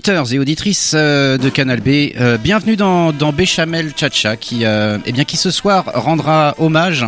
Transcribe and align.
Auditeurs 0.00 0.32
et 0.32 0.38
auditrices 0.38 0.92
euh, 0.96 1.36
de 1.36 1.50
Canal 1.50 1.80
B, 1.80 2.16
euh, 2.18 2.38
bienvenue 2.38 2.74
dans, 2.74 3.12
Béchamel 3.34 3.92
Chacha 3.94 4.34
qui, 4.34 4.64
euh, 4.64 4.96
eh 5.04 5.26
qui 5.26 5.36
ce 5.36 5.50
soir 5.50 5.84
rendra 5.92 6.54
hommage 6.56 7.04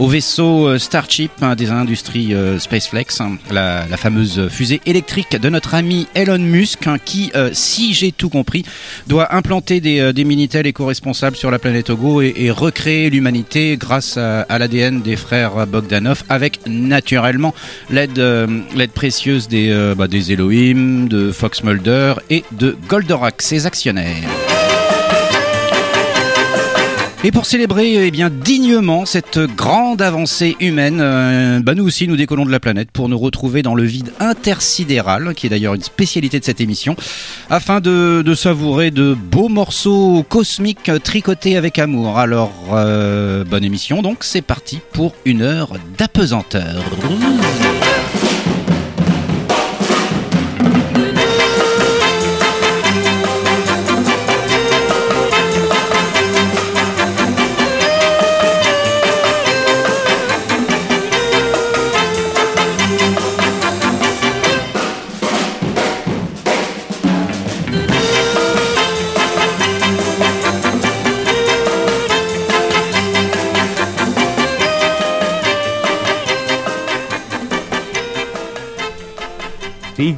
au 0.00 0.08
vaisseau 0.08 0.78
Starship 0.78 1.30
hein, 1.42 1.54
des 1.54 1.70
industries 1.70 2.34
Spaceflex, 2.58 3.20
hein, 3.20 3.36
la, 3.50 3.86
fameuse 3.96 4.48
fusée 4.48 4.80
électrique 4.86 5.38
de 5.38 5.48
notre 5.48 5.74
ami 5.74 6.08
Elon 6.14 6.38
Musk 6.38 6.86
hein, 6.86 6.96
qui, 7.04 7.30
si 7.52 7.94
j'ai 7.94 8.10
tout 8.10 8.30
compris, 8.30 8.64
doit 9.06 9.34
implanter 9.34 9.80
des, 9.80 10.12
des 10.12 10.24
Minitel 10.24 10.66
éco-responsables 10.66 11.36
sur 11.36 11.50
la 11.50 11.58
planète 11.58 11.86
Togo 11.86 12.22
et, 12.22 12.50
recréer 12.50 13.10
l'humanité 13.10 13.76
grâce 13.78 14.16
à, 14.16 14.58
l'ADN 14.58 15.02
des 15.02 15.16
frères 15.16 15.66
Bogdanov 15.66 16.24
avec 16.28 16.60
naturellement 16.66 17.54
l'aide 17.90 18.18
l'aide 18.74 18.90
précieuse 18.92 19.48
des, 19.48 19.94
bah, 19.96 20.08
des 20.08 20.32
Elohim, 20.32 21.08
de 21.08 21.30
Fox 21.30 21.62
Mulder 21.62 22.14
et 22.30 22.42
de 22.52 22.76
Goldorak, 22.88 23.42
ses 23.42 23.66
actionnaires. 23.66 24.49
Et 27.22 27.32
pour 27.32 27.44
célébrer 27.44 28.06
eh 28.06 28.10
bien 28.10 28.30
dignement 28.30 29.04
cette 29.04 29.38
grande 29.38 30.00
avancée 30.00 30.56
humaine, 30.58 31.00
euh, 31.02 31.60
nous 31.60 31.86
aussi 31.86 32.08
nous 32.08 32.16
décollons 32.16 32.46
de 32.46 32.50
la 32.50 32.60
planète 32.60 32.90
pour 32.90 33.10
nous 33.10 33.18
retrouver 33.18 33.60
dans 33.60 33.74
le 33.74 33.82
vide 33.82 34.10
intersidéral, 34.20 35.34
qui 35.34 35.46
est 35.46 35.50
d'ailleurs 35.50 35.74
une 35.74 35.82
spécialité 35.82 36.40
de 36.40 36.44
cette 36.46 36.62
émission, 36.62 36.96
afin 37.50 37.80
de, 37.80 38.22
de 38.24 38.34
savourer 38.34 38.90
de 38.90 39.12
beaux 39.12 39.50
morceaux 39.50 40.24
cosmiques 40.26 40.90
tricotés 41.04 41.58
avec 41.58 41.78
amour. 41.78 42.18
Alors 42.18 42.52
euh, 42.72 43.44
bonne 43.44 43.64
émission 43.64 44.00
donc, 44.00 44.24
c'est 44.24 44.40
parti 44.40 44.78
pour 44.94 45.14
une 45.26 45.42
heure 45.42 45.74
d'apesanteur. 45.98 46.82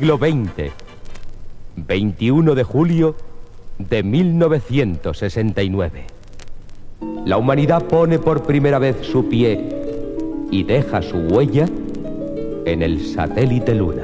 Siglo 0.03 0.19
XX, 0.19 0.75
21 1.77 2.57
de 2.57 2.65
julio 2.65 3.15
de 3.79 4.03
1969. 4.03 6.07
La 7.25 7.37
humanidad 7.37 7.85
pone 7.85 8.19
por 8.19 8.43
primera 8.43 8.81
vez 8.81 8.97
su 9.03 9.29
pie 9.29 9.65
y 10.51 10.65
deja 10.65 11.03
su 11.03 11.19
huella 11.19 11.69
en 12.65 12.83
el 12.83 13.07
satélite 13.07 13.77
Luna. 13.77 14.03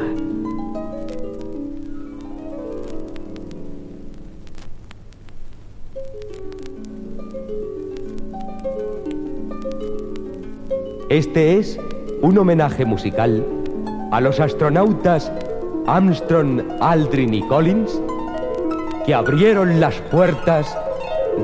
Este 11.09 11.59
es 11.59 11.81
un 12.23 12.39
homenaje 12.39 12.85
musical 12.85 13.45
a 14.13 14.21
los 14.21 14.39
astronautas 14.39 15.33
Armstrong, 15.89 16.61
Aldrin 16.81 17.33
y 17.33 17.43
Collins 17.49 18.01
que 19.07 19.15
abrieron 19.15 19.81
las 19.81 19.95
puertas 20.11 20.77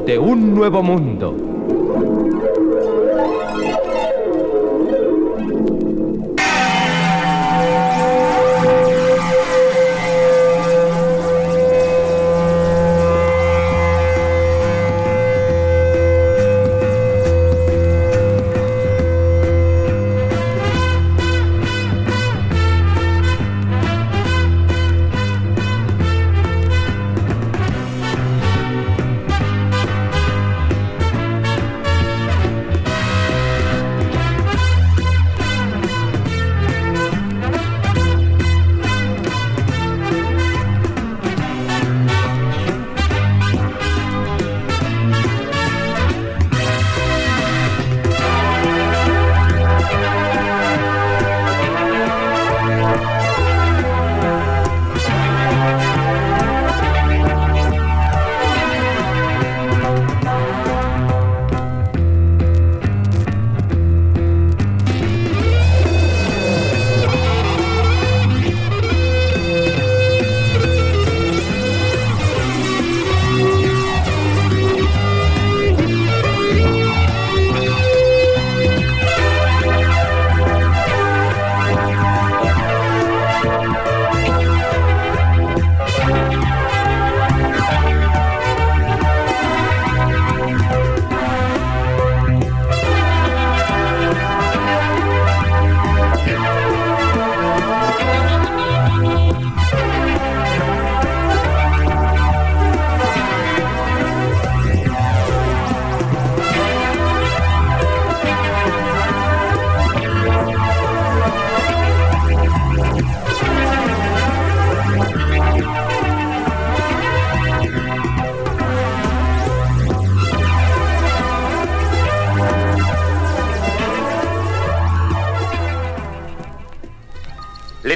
de 0.05 0.19
un 0.19 0.55
nuevo 0.55 0.82
mundo. 0.82 1.54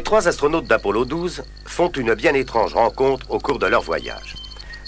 Trois 0.08 0.26
astronautes 0.26 0.64
d'Apollo 0.64 1.04
12 1.04 1.42
font 1.66 1.90
une 1.90 2.14
bien 2.14 2.32
étrange 2.32 2.72
rencontre 2.72 3.30
au 3.30 3.38
cours 3.38 3.58
de 3.58 3.66
leur 3.66 3.82
voyage. 3.82 4.36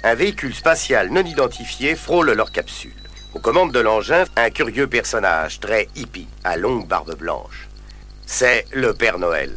Un 0.02 0.14
véhicule 0.14 0.54
spatial 0.54 1.10
non 1.10 1.20
identifié 1.20 1.94
frôle 1.94 2.32
leur 2.32 2.50
capsule. 2.50 2.94
Aux 3.34 3.38
commandes 3.38 3.70
de 3.70 3.80
l'engin, 3.80 4.24
un 4.36 4.48
curieux 4.48 4.86
personnage 4.86 5.60
très 5.60 5.88
hippie, 5.94 6.26
à 6.42 6.56
longue 6.56 6.88
barbe 6.88 7.14
blanche. 7.16 7.68
C'est 8.24 8.64
le 8.72 8.94
Père 8.94 9.18
Noël. 9.18 9.52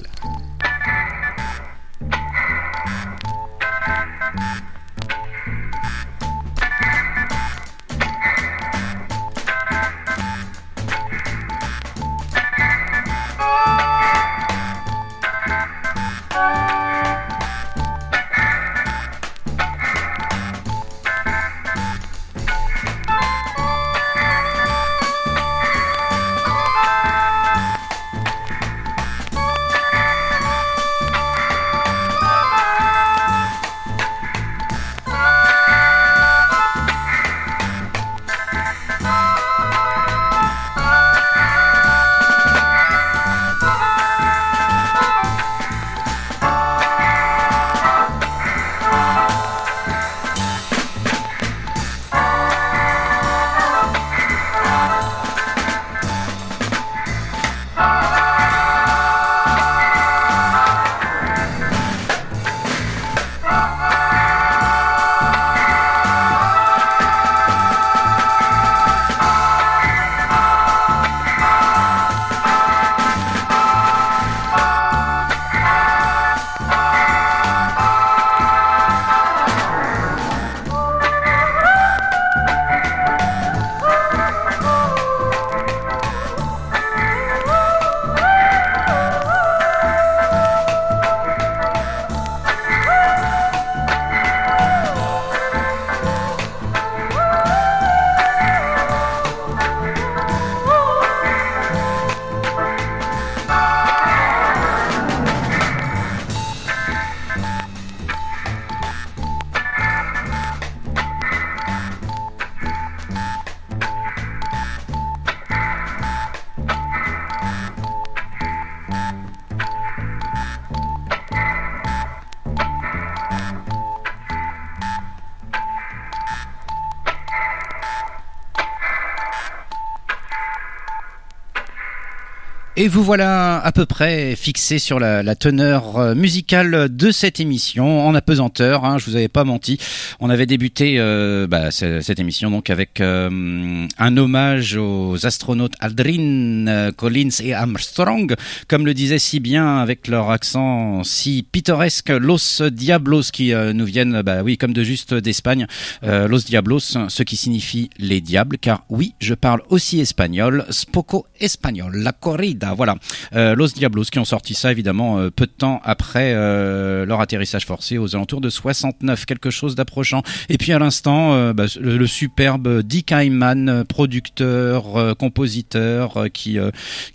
Et 132.83 132.89
vous 132.89 133.01
voilà 133.01 133.61
à 133.63 133.71
peu 133.71 133.85
près 133.85 134.35
fixé 134.35 134.77
sur 134.77 134.99
la, 134.99 135.35
teneur 135.35 135.97
euh, 135.97 136.15
musicale 136.15 136.93
de 136.93 137.11
cette 137.11 137.39
émission 137.39 138.05
en 138.05 138.13
apesanteur. 138.13 138.83
Hein, 138.83 138.97
je 138.97 139.05
vous 139.05 139.15
avais 139.15 139.29
pas 139.29 139.45
menti. 139.45 139.79
On 140.19 140.29
avait 140.29 140.45
débuté 140.45 140.95
euh, 140.97 141.47
bah, 141.47 141.71
cette 141.71 142.19
émission 142.19 142.51
donc 142.51 142.69
avec 142.69 142.99
euh, 142.99 143.87
un 143.97 144.17
hommage 144.17 144.75
aux 144.75 145.25
astronautes 145.25 145.75
Aldrin, 145.79 146.91
Collins 146.97 147.29
et 147.41 147.53
Armstrong, 147.53 148.35
comme 148.67 148.85
le 148.85 148.93
disait 148.93 149.17
si 149.17 149.39
bien 149.39 149.77
avec 149.77 150.09
leur 150.09 150.29
accent 150.29 151.05
si 151.05 151.47
pittoresque, 151.49 152.09
Los 152.09 152.69
Diablos 152.69 153.31
qui 153.31 153.53
nous 153.53 153.85
viennent, 153.85 154.21
bah 154.23 154.43
oui, 154.43 154.57
comme 154.57 154.73
de 154.73 154.83
juste 154.83 155.13
d'Espagne, 155.13 155.67
Los 156.01 156.39
Diablos, 156.39 156.97
ce 157.07 157.23
qui 157.23 157.37
signifie 157.37 157.89
les 157.97 158.19
diables, 158.19 158.57
car 158.57 158.83
oui, 158.89 159.13
je 159.21 159.35
parle 159.35 159.61
aussi 159.69 160.01
espagnol, 160.01 160.65
spoco 160.69 161.25
espagnol, 161.39 161.95
la 161.95 162.11
corrida 162.11 162.72
voilà. 162.75 162.95
Euh, 163.35 163.55
Los 163.55 163.69
Diablos 163.69 164.05
qui 164.05 164.19
ont 164.19 164.25
sorti 164.25 164.53
ça 164.53 164.71
évidemment 164.71 165.19
euh, 165.19 165.29
peu 165.29 165.45
de 165.45 165.51
temps 165.51 165.81
après 165.83 166.33
euh, 166.33 167.05
leur 167.05 167.21
atterrissage 167.21 167.65
forcé 167.65 167.97
aux 167.97 168.15
alentours 168.15 168.41
de 168.41 168.49
69, 168.49 169.25
quelque 169.25 169.49
chose 169.49 169.75
d'approchant. 169.75 170.21
Et 170.49 170.57
puis 170.57 170.71
à 170.73 170.79
l'instant, 170.79 171.53
bah, 171.53 171.65
le, 171.79 172.07
superbe 172.07 172.81
Dick 172.81 173.11
Hyman, 173.11 173.85
producteur, 173.87 175.15
compositeur, 175.17 176.25
qui 176.33 176.57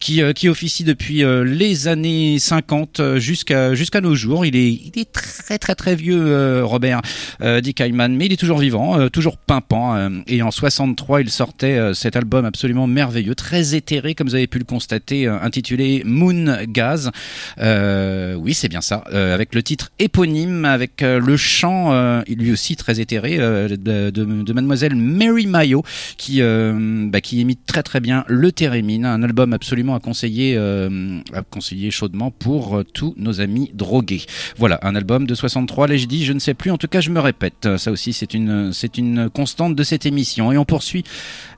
qui 0.00 0.22
qui 0.34 0.48
officie 0.48 0.84
depuis 0.84 1.22
les 1.44 1.88
années 1.88 2.38
50 2.38 3.16
jusqu'à 3.16 3.74
jusqu'à 3.74 4.00
nos 4.00 4.14
jours. 4.14 4.46
Il 4.46 4.56
est 4.56 4.70
il 4.70 4.92
est 4.96 5.12
très 5.12 5.58
très 5.58 5.74
très 5.74 5.94
vieux, 5.94 6.64
Robert 6.64 7.02
Dick 7.62 7.80
Hyman, 7.80 8.14
mais 8.16 8.26
il 8.26 8.32
est 8.32 8.36
toujours 8.36 8.58
vivant, 8.58 9.08
toujours 9.10 9.36
pimpant. 9.36 10.10
et 10.26 10.42
en 10.42 10.50
63, 10.50 11.20
il 11.20 11.30
sortait 11.30 11.92
cet 11.94 12.16
album 12.16 12.44
absolument 12.44 12.86
merveilleux, 12.86 13.34
très 13.34 13.74
éthéré, 13.74 14.14
comme 14.14 14.28
vous 14.28 14.34
avez 14.34 14.46
pu 14.46 14.58
le 14.58 14.64
constater 14.64 15.28
intitulé 15.48 16.02
Moon 16.04 16.58
Gaz. 16.68 17.10
Euh, 17.58 18.34
oui, 18.34 18.54
c'est 18.54 18.68
bien 18.68 18.80
ça, 18.80 19.02
euh, 19.12 19.34
avec 19.34 19.54
le 19.54 19.62
titre 19.62 19.90
éponyme, 19.98 20.64
avec 20.64 21.02
euh, 21.02 21.18
le 21.18 21.36
chant, 21.36 21.88
lui 22.28 22.52
aussi 22.52 22.76
très 22.76 23.00
éthéré, 23.00 23.38
de, 23.38 24.52
Mademoiselle 24.52 24.94
Mary 24.94 25.46
Mayo, 25.46 25.82
qui 26.16 26.40
bah, 26.40 27.20
qui 27.20 27.40
imite 27.40 27.64
très 27.66 27.82
très 27.82 28.00
bien 28.00 28.24
le 28.28 28.52
Térémine, 28.52 29.04
un 29.04 29.22
album 29.22 29.52
absolument 29.52 29.94
à 29.94 30.00
conseiller, 30.00 30.56
à 30.56 31.42
conseiller 31.50 31.90
chaudement 31.90 32.30
pour 32.30 32.82
tous 32.92 33.14
nos 33.16 33.40
amis 33.40 33.70
drogués. 33.72 34.22
Voilà, 34.56 34.78
un 34.82 34.94
album 34.94 35.26
de 35.26 35.34
63, 35.34 35.88
là 35.88 35.96
je 35.96 36.06
dis, 36.06 36.24
je 36.24 36.32
ne 36.32 36.38
sais 36.38 36.54
plus, 36.54 36.70
en 36.70 36.76
tout 36.78 36.88
cas 36.88 37.00
je 37.00 37.10
me 37.10 37.20
répète, 37.20 37.68
ça 37.78 37.90
aussi 37.90 38.12
c'est 38.12 38.34
une 38.34 38.72
c'est 38.72 38.98
une 38.98 39.30
constante 39.30 39.74
de 39.74 39.82
cette 39.82 40.04
émission. 40.04 40.52
Et 40.52 40.58
on 40.58 40.64
poursuit 40.64 41.04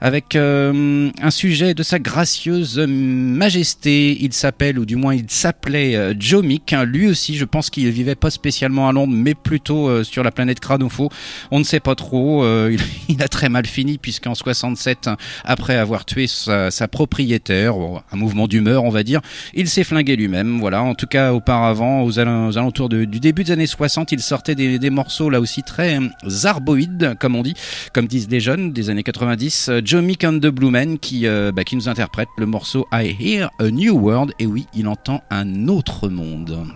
avec 0.00 0.36
un 0.36 1.30
sujet 1.30 1.74
de 1.74 1.82
sa 1.82 1.98
gracieuse 1.98 2.78
majesté 2.78 3.79
il 3.86 4.32
s'appelle, 4.32 4.78
ou 4.78 4.84
du 4.84 4.96
moins 4.96 5.14
il 5.14 5.24
s'appelait 5.28 5.96
euh, 5.96 6.14
Joe 6.18 6.44
Mick. 6.44 6.72
Hein. 6.72 6.84
Lui 6.84 7.08
aussi, 7.08 7.36
je 7.36 7.44
pense 7.44 7.70
qu'il 7.70 7.88
vivait 7.90 8.14
pas 8.14 8.30
spécialement 8.30 8.88
à 8.88 8.92
Londres, 8.92 9.12
mais 9.14 9.34
plutôt 9.34 9.88
euh, 9.88 10.04
sur 10.04 10.22
la 10.22 10.30
planète 10.30 10.60
Cranofo. 10.60 11.08
On 11.50 11.58
ne 11.58 11.64
sait 11.64 11.80
pas 11.80 11.94
trop. 11.94 12.44
Euh, 12.44 12.76
il, 13.08 13.22
a 13.22 13.28
très 13.28 13.48
mal 13.48 13.66
fini 13.66 13.98
puisqu'en 13.98 14.34
67, 14.34 15.10
après 15.44 15.76
avoir 15.76 16.04
tué 16.04 16.26
sa, 16.26 16.70
propriétaire, 16.88 17.74
un 18.12 18.16
mouvement 18.16 18.46
d'humeur, 18.46 18.84
on 18.84 18.90
va 18.90 19.02
dire, 19.02 19.20
il 19.54 19.68
s'est 19.68 19.84
flingué 19.84 20.16
lui-même. 20.16 20.58
Voilà. 20.60 20.82
En 20.82 20.94
tout 20.94 21.06
cas, 21.06 21.32
auparavant, 21.32 22.02
aux, 22.02 22.18
alentours 22.18 22.88
du 22.88 23.06
début 23.06 23.44
des 23.44 23.52
années 23.52 23.66
60, 23.66 24.12
il 24.12 24.20
sortait 24.20 24.54
des, 24.54 24.90
morceaux 24.90 25.30
là 25.30 25.40
aussi 25.40 25.62
très 25.62 25.98
zarboïdes, 26.26 27.14
comme 27.20 27.36
on 27.36 27.42
dit, 27.42 27.54
comme 27.92 28.06
disent 28.06 28.28
les 28.28 28.40
jeunes 28.40 28.72
des 28.72 28.90
années 28.90 29.02
90. 29.02 29.70
Joe 29.84 30.02
Mick 30.02 30.24
and 30.24 30.38
the 30.38 30.48
Blue 30.48 30.70
Men 30.70 30.98
qui, 30.98 31.26
bah, 31.26 31.64
qui 31.64 31.76
nous 31.76 31.88
interprète 31.88 32.28
le 32.38 32.46
morceau 32.46 32.86
I 32.92 33.16
Hear 33.20 33.50
a 33.60 33.70
New 33.70 33.94
World, 33.94 34.32
et 34.38 34.46
oui, 34.46 34.66
il 34.74 34.88
entend 34.88 35.20
un 35.28 35.68
autre 35.68 36.08
monde. 36.08 36.66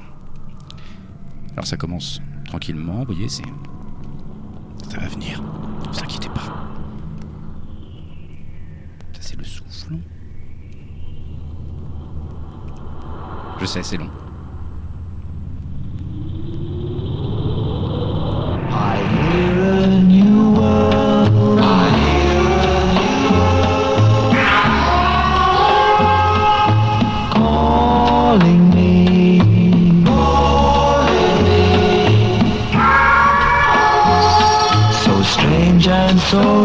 Alors 1.53 1.67
ça 1.67 1.79
commence 1.79 2.21
tranquillement, 2.45 2.99
vous 2.99 3.15
voyez, 3.15 3.29
c'est. 3.29 3.43
Ça 4.91 4.99
va 4.99 5.09
venir, 5.09 5.43
ne 5.43 5.89
vous 5.89 5.99
inquiétez 6.01 6.29
pas. 6.29 6.43
Ça 9.15 9.21
c'est 9.21 9.39
le 9.39 9.45
souffle. 9.45 9.95
Je 13.61 13.67
sais, 13.67 13.83
c'est 13.83 13.97
long. 13.97 14.11
I 18.71 18.99
hear 19.33 19.85
a 19.85 19.87
new 20.03 20.53
world. 20.53 21.04
calling 28.39 28.71
me. 28.71 29.39
Calling 30.05 31.45
me. 31.45 32.43
So 35.05 35.23
strange 35.23 35.87
and 35.87 36.19
so 36.19 36.64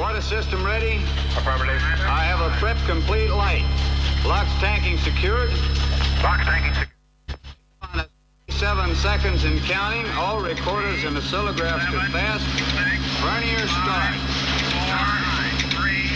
Water 0.00 0.22
system 0.22 0.64
ready? 0.64 0.96
Affirmative. 1.36 1.76
I 2.08 2.24
have 2.24 2.40
a 2.40 2.48
prep 2.56 2.78
complete 2.86 3.28
light. 3.28 3.68
Locks 4.24 4.48
tanking 4.58 4.96
secured. 4.96 5.50
Locks 6.24 6.42
tanking 6.48 6.72
secured. 6.72 8.08
Seven 8.48 8.96
seconds 8.96 9.44
in 9.44 9.58
counting. 9.68 10.06
All 10.16 10.40
recorders 10.40 11.04
and 11.04 11.14
oscillographs 11.18 11.84
to 11.92 12.00
fast. 12.16 12.48
Vernier 13.20 13.68
start. 13.68 14.16
Four, 14.88 15.04
three, 15.76 16.08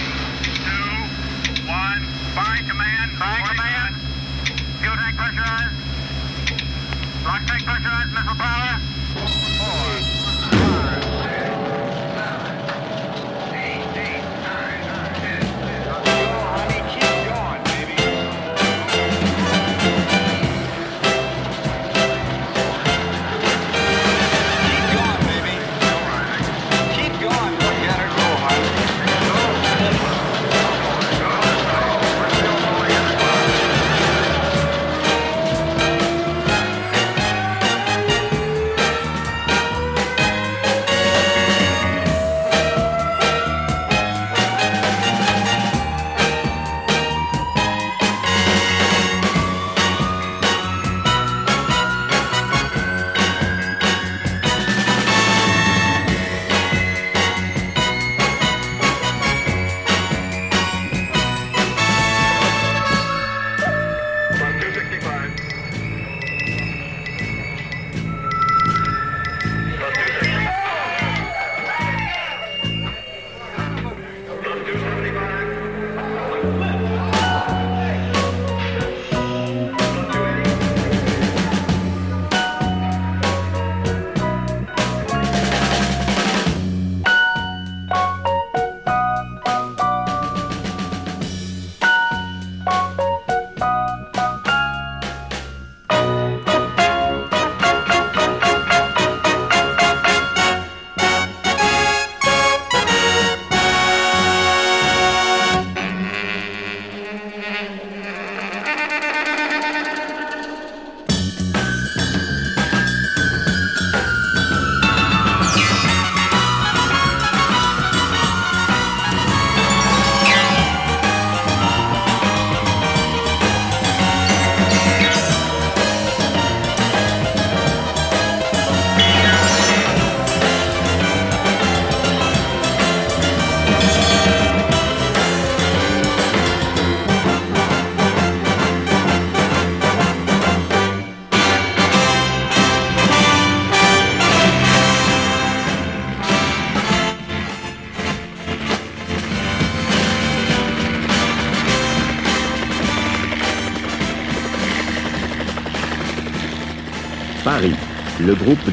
two, 0.64 1.68
one. 1.68 2.08
Firing 2.32 2.64
command. 2.64 3.12
Firing 3.20 3.44
command. 3.44 3.96
Fuel 4.80 4.96
tank 4.96 5.16
pressurized. 5.20 5.76
Lock 7.22 7.44
tank 7.44 7.64
pressurized. 7.68 8.14
Missile 8.14 8.34
power. 8.34 8.63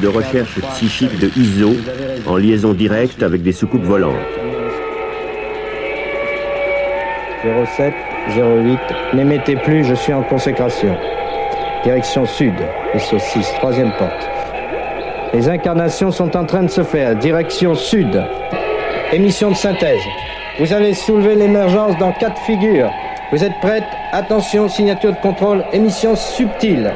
De 0.00 0.08
recherche 0.08 0.60
psychique 0.74 1.18
de 1.18 1.30
ISO 1.36 1.70
en 2.26 2.36
liaison 2.36 2.72
directe 2.72 3.22
avec 3.22 3.42
des 3.42 3.52
soucoupes 3.52 3.84
volantes. 3.84 4.14
07 7.76 7.92
08, 8.36 8.78
n'émettez 9.14 9.56
plus, 9.56 9.84
je 9.84 9.94
suis 9.94 10.12
en 10.12 10.22
consécration. 10.22 10.96
Direction 11.82 12.24
sud, 12.24 12.54
SO 12.96 13.18
6, 13.18 13.54
troisième 13.58 13.92
porte. 13.98 14.28
Les 15.34 15.48
incarnations 15.48 16.10
sont 16.10 16.36
en 16.36 16.44
train 16.44 16.62
de 16.62 16.70
se 16.70 16.82
faire, 16.82 17.16
direction 17.16 17.74
sud. 17.74 18.22
Émission 19.12 19.50
de 19.50 19.56
synthèse. 19.56 20.02
Vous 20.60 20.72
allez 20.72 20.94
soulever 20.94 21.34
l'émergence 21.34 21.96
dans 21.98 22.12
quatre 22.12 22.40
figures. 22.42 22.90
Vous 23.32 23.42
êtes 23.42 23.58
prête 23.60 23.84
Attention, 24.12 24.68
signature 24.68 25.12
de 25.12 25.20
contrôle, 25.20 25.64
émission 25.72 26.14
subtile. 26.14 26.92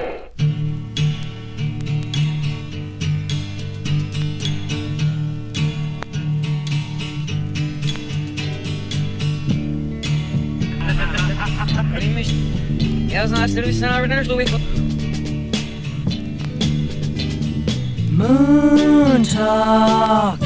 Moon 18.11 19.23
Talk. 19.25 20.39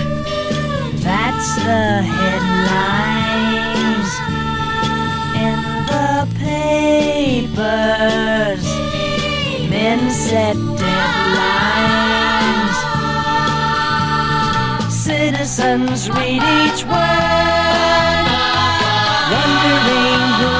That's 1.03 1.55
the 1.57 2.03
headlines 2.17 4.11
in 5.47 5.59
the 5.91 6.13
papers. 6.39 8.65
Men 9.71 10.01
set 10.11 10.57
deadlines. 10.57 12.77
Citizens 14.91 16.09
read 16.11 16.43
each 16.43 16.85
word, 16.85 18.27
wondering 19.33 20.21
who'll 20.39 20.60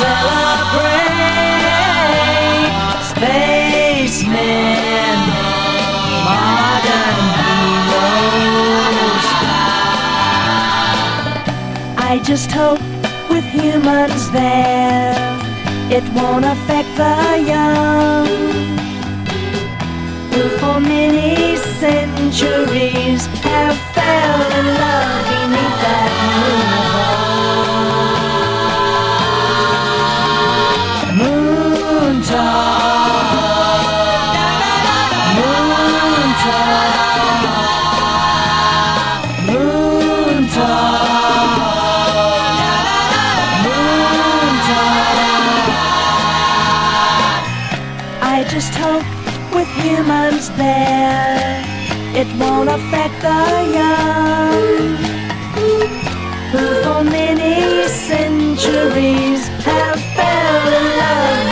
celebrate. 0.00 1.14
Spacemen, 3.10 5.18
modern 6.28 7.20
heroes. 7.40 9.26
I 12.12 12.20
just 12.24 12.50
hope 12.52 12.80
with 13.30 13.44
humans 13.44 14.30
there, 14.32 15.14
it 15.90 16.04
won't 16.14 16.44
affect 16.44 16.88
the 16.96 17.16
young. 17.52 18.26
Who 20.32 20.42
for 20.60 20.78
many 20.80 21.56
centuries 21.82 23.26
have 23.48 23.76
fell 23.94 24.40
in 24.58 24.66
love 24.82 25.22
beneath 25.30 25.78
that 25.84 26.12
moon. 26.26 27.25
Humans 49.82 50.50
there, 50.56 51.64
it 52.14 52.28
won't 52.40 52.68
affect 52.68 53.16
the 53.22 53.44
young. 53.78 54.96
Who 56.52 56.82
for 56.82 57.04
many 57.04 57.88
centuries 57.88 59.46
have 59.66 60.00
fell 60.16 60.68
in 60.78 60.86
love 60.98 61.45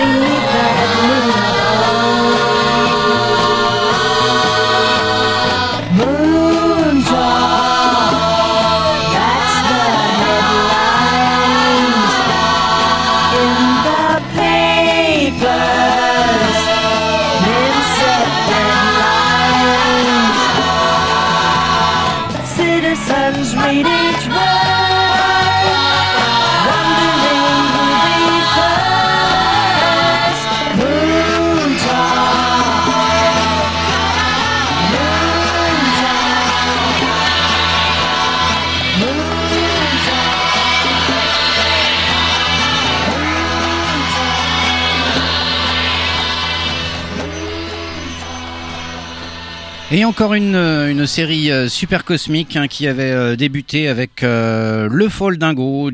Et 49.97 50.05
encore 50.05 50.35
une, 50.35 50.57
euh, 50.57 51.07
série 51.07 51.53
euh, 51.53 51.69
super 51.69 52.05
cosmique 52.05 52.57
hein, 52.57 52.67
qui 52.67 52.89
avait 52.89 53.13
euh, 53.13 53.37
débuté 53.37 53.87
avec 53.87 54.23
Le 54.23 55.07
Fall 55.09 55.39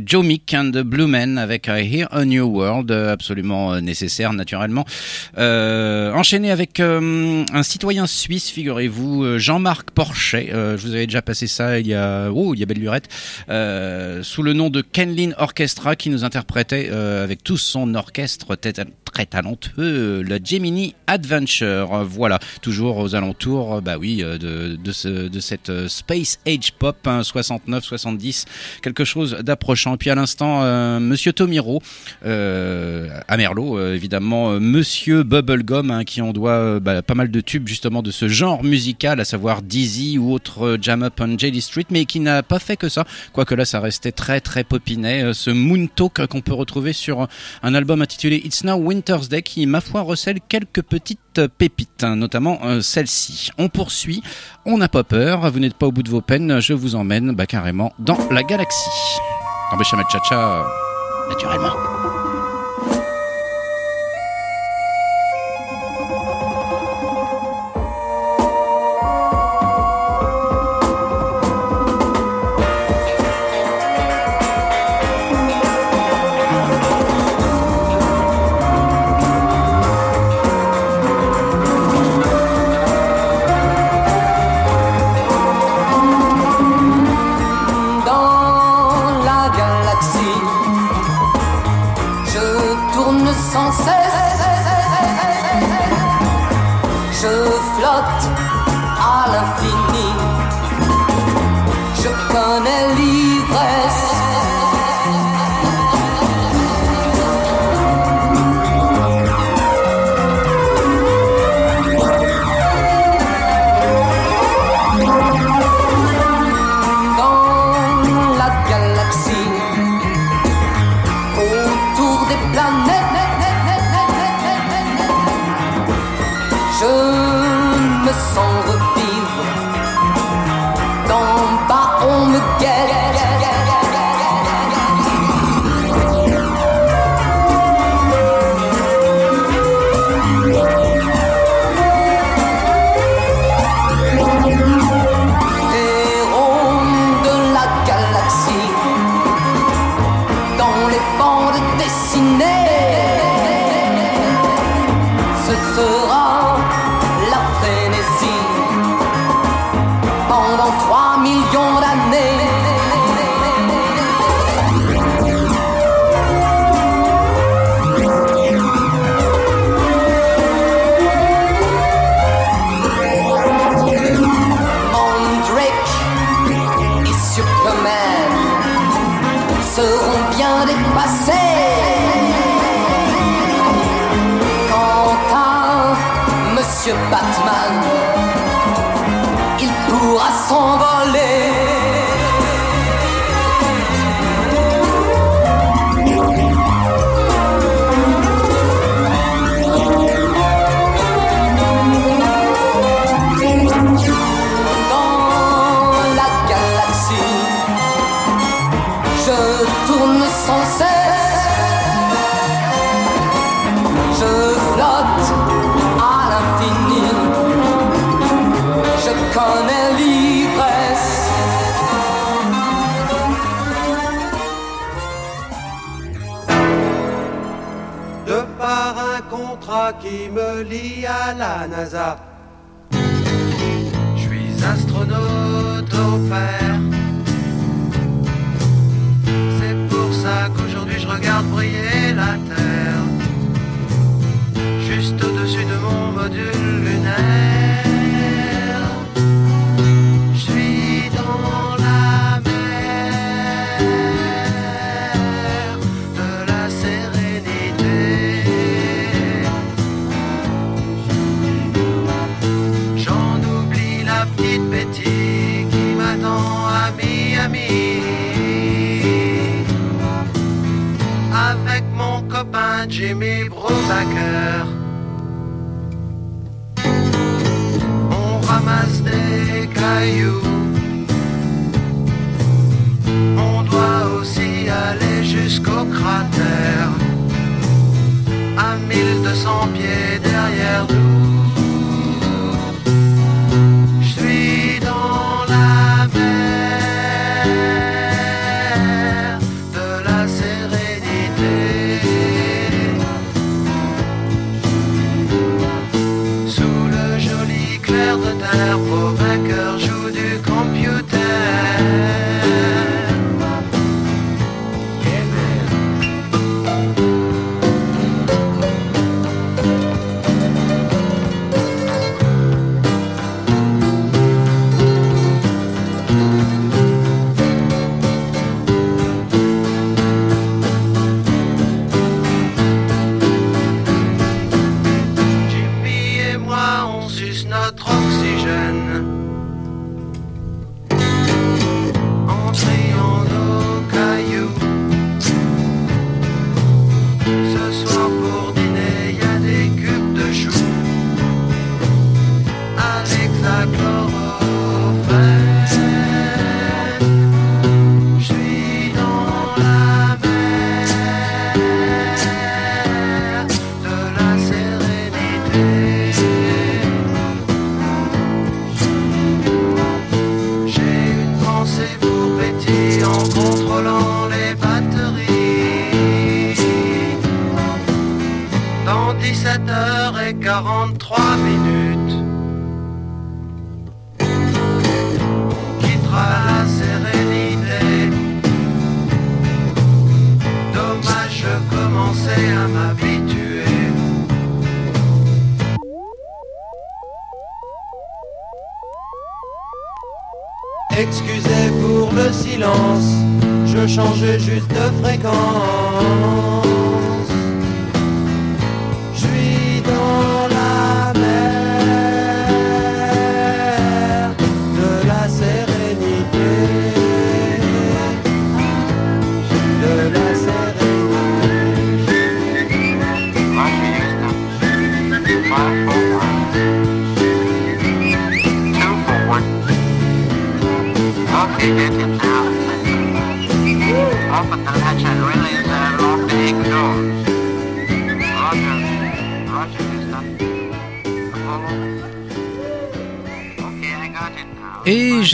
Joe 0.07 0.25
Mick 0.25 0.55
and 0.55 0.71
Blue 0.87 1.07
Men 1.07 1.37
avec 1.37 1.69
euh, 1.69 1.77
Here 1.77 2.09
a 2.11 2.25
New 2.25 2.47
World, 2.47 2.91
absolument 2.91 3.79
nécessaire 3.83 4.33
naturellement. 4.33 4.87
Euh, 5.37 6.15
enchaîné 6.15 6.51
avec 6.51 6.81
un 6.81 7.63
citoyen 7.63 8.07
suisse, 8.07 8.49
figurez-vous, 8.49 9.39
Jean-Marc 9.39 9.91
Porchet. 9.91 10.49
Je 10.51 10.81
vous 10.81 10.95
avais 10.95 11.07
déjà 11.07 11.21
passé 11.21 11.47
ça 11.47 11.79
il 11.79 11.87
y 11.87 11.93
a, 11.93 12.31
oh, 12.33 12.55
il 12.55 12.61
y 12.61 12.63
a 12.63 12.67
belle 12.67 12.79
lurette, 12.79 13.09
sous 14.25 14.43
le 14.43 14.55
nom 14.55 14.71
de 14.71 14.81
Kenlin 14.81 15.33
Orchestra 15.37 15.95
qui 15.95 16.09
nous 16.09 16.25
interprétait 16.25 16.89
avec 16.89 17.45
tout 17.45 17.59
son 17.59 17.95
orchestre 17.95 18.57
très, 18.57 19.27
talentueux, 19.27 20.23
le 20.23 20.41
Gemini 20.43 20.95
Adventure. 21.07 22.05
Voilà, 22.05 22.39
toujours 22.63 22.97
aux 22.97 23.15
alentours, 23.15 23.81
euh, 23.90 23.90
bah 23.91 23.99
oui, 23.99 24.23
euh, 24.23 24.39
de, 24.39 24.77
de, 24.77 24.93
ce, 24.93 25.09
de 25.09 25.41
cette 25.41 25.69
euh, 25.69 25.89
Space 25.89 26.39
Age 26.47 26.71
Pop, 26.79 26.97
hein, 27.07 27.25
69, 27.25 27.83
70, 27.85 28.45
quelque 28.83 29.05
chose 29.05 29.37
d'approchant. 29.43 29.95
Et 29.95 29.97
puis 29.97 30.11
à 30.11 30.15
l'instant, 30.15 30.63
euh, 30.63 31.01
Monsieur 31.01 31.33
Tomiro, 31.33 31.83
à 32.23 33.37
Merlot, 33.37 33.93
évidemment, 33.93 34.61
Monsieur 34.61 35.25
Bubblegum, 35.25 35.91
hein, 35.91 36.05
qui 36.05 36.23
en 36.23 36.33
doit 36.33 36.79
bah, 36.79 37.03
pas 37.03 37.15
mal 37.15 37.33
de 37.33 37.41
tubes 37.41 37.67
justement 37.67 38.01
de 38.03 38.13
ce 38.13 38.29
genre 38.29 38.63
musical, 38.63 39.19
à 39.19 39.25
savoir 39.25 39.63
Dizzy 39.63 40.19
ou 40.19 40.33
autre 40.33 40.79
Jam 40.81 41.03
Up 41.03 41.21
on 41.21 41.37
Jelly 41.37 41.61
Street, 41.61 41.87
mais 41.91 42.05
qui 42.05 42.21
n'a 42.21 42.45
pas 42.45 42.61
fait 42.61 42.77
que 42.77 42.89
ça. 42.89 43.05
Quoique 43.33 43.57
là, 43.57 43.65
ça 43.65 43.81
restait 43.81 44.13
très 44.13 44.41
très 44.41 44.63
popinet. 44.63 45.35
Ce 45.35 45.51
Moon 45.51 45.89
Talk 45.89 46.27
qu'on 46.29 46.43
peut 46.43 46.55
retrouver 46.55 46.93
sur 46.93 47.27
un 47.65 47.75
album 47.75 48.03
intitulé 48.03 48.41
It's 48.45 48.63
Now 48.63 48.77
Winter's 48.77 49.29
Day, 49.29 49.43
qui, 49.43 49.67
ma 49.67 49.81
foi, 49.81 50.03
recèle 50.03 50.39
quelques 50.49 50.83
petites 50.83 51.47
pépites, 51.59 52.05
hein, 52.05 52.15
notamment 52.15 52.61
celle-ci. 52.83 53.51
On 53.59 53.69
on 54.67 54.79
n'a 54.79 54.89
pas 54.89 55.05
peur, 55.05 55.51
vous 55.51 55.59
n'êtes 55.59 55.75
pas 55.75 55.87
au 55.87 55.93
bout 55.93 56.03
de 56.03 56.11
vos 56.11 56.21
peines, 56.21 56.61
je 56.61 56.73
vous 56.73 56.95
emmène 56.95 57.33
bah, 57.33 57.47
carrément 57.47 57.93
dans 57.99 58.19
la 58.31 58.43
galaxie. 58.43 58.91
Naturellement. 61.29 62.10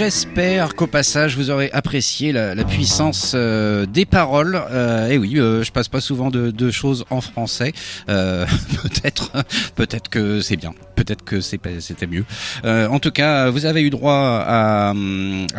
respect 0.07 0.46
Qu'au 0.75 0.87
passage 0.87 1.37
vous 1.37 1.51
aurez 1.51 1.71
apprécié 1.73 2.33
la, 2.33 2.65
puissance 2.65 3.33
euh, 3.35 3.87
des 3.87 4.05
paroles. 4.05 4.61
Euh, 4.71 5.09
et 5.09 5.19
oui, 5.19 5.39
euh, 5.39 5.63
je 5.63 5.71
passe 5.71 5.89
pas 5.89 6.01
souvent 6.01 6.31
de, 6.31 6.71
choses 6.71 7.05
en 7.11 7.21
français. 7.21 7.73
peut-être, 8.07 9.31
peut-être 9.75 10.09
que 10.09 10.41
c'est 10.41 10.57
bien. 10.57 10.73
Peut-être 10.97 11.25
que 11.25 11.41
c'était 11.41 12.07
mieux. 12.07 12.25
en 12.65 12.99
tout 12.99 13.11
cas, 13.11 13.51
vous 13.51 13.67
avez 13.67 13.83
eu 13.83 13.91
droit 13.91 14.45
à, 14.47 14.95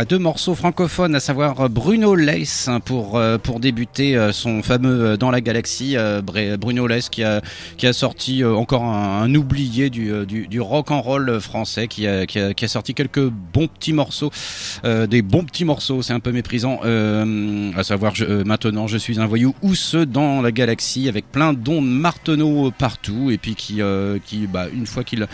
deux 0.10 0.17
morceaux 0.17 0.56
francophones, 0.56 1.15
à 1.15 1.20
savoir 1.20 1.70
Bruno 1.70 2.15
Leys 2.15 2.67
pour 2.84 3.22
pour 3.43 3.60
débuter 3.60 4.17
son 4.32 4.63
fameux 4.63 5.17
Dans 5.17 5.32
la 5.32 5.41
galaxie. 5.41 5.96
Bruno 6.60 6.88
Leys 6.88 7.10
qui 7.12 7.24
a 7.24 7.41
qui 7.78 7.88
a 7.88 7.93
sorti 7.93 8.43
encore 8.43 8.84
un, 8.84 9.34
oublié 9.36 9.89
du, 9.89 10.26
du, 10.26 10.62
rock 10.62 10.91
and 10.91 11.02
roll 11.02 11.39
français, 11.39 11.88
qui 11.88 12.08
a, 12.08 12.26
qui 12.26 12.39
a, 12.39 12.67
sorti 12.67 12.93
quelques 12.93 13.30
bons 13.30 13.67
petits 13.67 13.93
morceaux. 13.93 14.32
Euh, 14.98 15.08
des 15.08 15.22
bons 15.22 15.44
petits 15.44 15.66
morceaux, 15.66 16.02
c'est 16.02 16.14
un 16.14 16.20
peu 16.20 16.32
méprisant, 16.32 16.80
euh, 16.84 17.72
à 17.76 17.84
savoir 17.84 18.14
euh, 18.22 18.44
maintenant 18.44 18.88
je 18.88 18.98
suis 18.98 19.20
un 19.20 19.26
voyou 19.26 19.54
ou 19.62 19.76
ceux 19.76 20.06
dans 20.06 20.42
la 20.42 20.52
galaxie 20.52 21.08
avec 21.08 21.32
plein 21.32 21.54
d'ondes 21.54 21.90
marteneaux 21.90 22.72
partout 22.72 23.32
et 23.32 23.38
puis 23.38 23.56
qui, 23.56 23.82
qui 24.26 24.48
bah, 24.48 24.68
une 24.74 24.86
fois 24.86 25.04
qu'il 25.04 25.28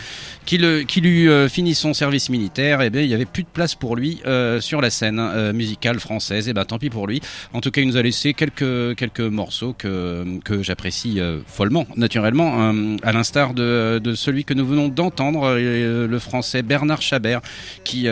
qu'il 0.44 0.84
qu 0.86 1.00
lui 1.00 1.28
finit 1.48 1.74
son 1.74 1.94
service 1.94 2.28
militaire, 2.28 2.80
eh 2.82 2.90
il 2.94 3.06
y 3.06 3.14
avait 3.14 3.24
plus 3.24 3.42
de 3.42 3.48
place 3.48 3.74
pour 3.74 3.96
lui 3.96 4.20
sur 4.60 4.80
la 4.80 4.90
scène 4.90 5.52
musicale 5.52 5.98
française. 5.98 6.48
Et 6.48 6.52
ben 6.52 6.64
tant 6.64 6.78
pis 6.78 6.90
pour 6.90 7.06
lui. 7.06 7.20
En 7.52 7.60
tout 7.60 7.70
cas, 7.70 7.80
il 7.80 7.88
nous 7.88 7.96
a 7.96 8.02
laissé 8.02 8.34
quelques 8.34 8.96
quelques 8.96 9.20
morceaux 9.20 9.72
que 9.72 10.24
que 10.44 10.62
j'apprécie 10.62 11.20
follement, 11.46 11.86
naturellement, 11.96 12.72
à 13.02 13.12
l'instar 13.12 13.54
de, 13.54 14.00
de 14.02 14.14
celui 14.14 14.44
que 14.44 14.54
nous 14.54 14.66
venons 14.66 14.88
d'entendre, 14.88 15.56
le 15.56 16.18
français 16.18 16.62
Bernard 16.62 17.02
Chabert, 17.02 17.40
qui 17.84 18.06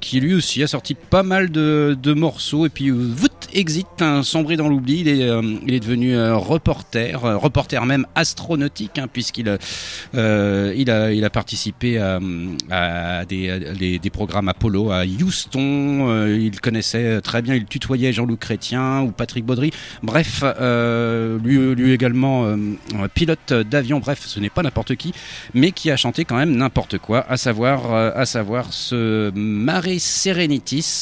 qui 0.00 0.20
lui 0.20 0.34
aussi 0.34 0.62
a 0.62 0.66
sorti 0.66 0.87
pas 0.94 1.22
mal 1.22 1.50
de 1.50 2.12
morceaux 2.14 2.66
et 2.66 2.70
puis 2.70 2.90
vout 2.90 3.28
exit, 3.52 3.86
hein, 4.00 4.22
sombré 4.22 4.56
dans 4.56 4.68
l'oubli. 4.68 5.00
Il 5.00 5.22
euh, 5.22 5.42
il 5.66 5.74
est 5.74 5.80
devenu 5.80 6.14
euh, 6.14 6.36
reporter, 6.36 7.24
euh, 7.24 7.36
reporter 7.36 7.84
même 7.86 8.06
astronautique, 8.14 8.98
hein, 8.98 9.06
puisqu'il 9.12 9.58
il 10.14 10.90
a 10.90 11.12
il 11.12 11.24
a 11.24 11.30
participé 11.30 11.98
à, 11.98 13.24
des, 13.24 13.98
des 13.98 14.10
programmes 14.10 14.48
Apollo 14.48 14.90
à 14.90 15.04
Houston. 15.04 16.26
il 16.26 16.60
connaissait 16.60 17.20
très 17.20 17.42
bien, 17.42 17.54
il 17.54 17.64
tutoyait 17.64 18.12
Jean-Luc 18.12 18.40
Chrétien 18.40 19.00
ou 19.02 19.10
Patrick 19.10 19.44
Baudry. 19.44 19.70
Bref, 20.02 20.44
lui 21.42 21.74
lui 21.74 21.92
également 21.92 22.46
pilote 23.14 23.52
d'avion. 23.52 23.98
Bref, 23.98 24.22
ce 24.26 24.40
n'est 24.40 24.50
pas 24.50 24.62
n'importe 24.62 24.96
qui, 24.96 25.12
mais 25.54 25.72
qui 25.72 25.90
a 25.90 25.96
chanté 25.96 26.24
quand 26.24 26.36
même 26.36 26.56
n'importe 26.56 26.98
quoi, 26.98 27.24
à 27.28 27.36
savoir 27.36 27.94
à 27.94 28.26
savoir 28.26 28.72
ce 28.72 29.30
Mare 29.34 29.98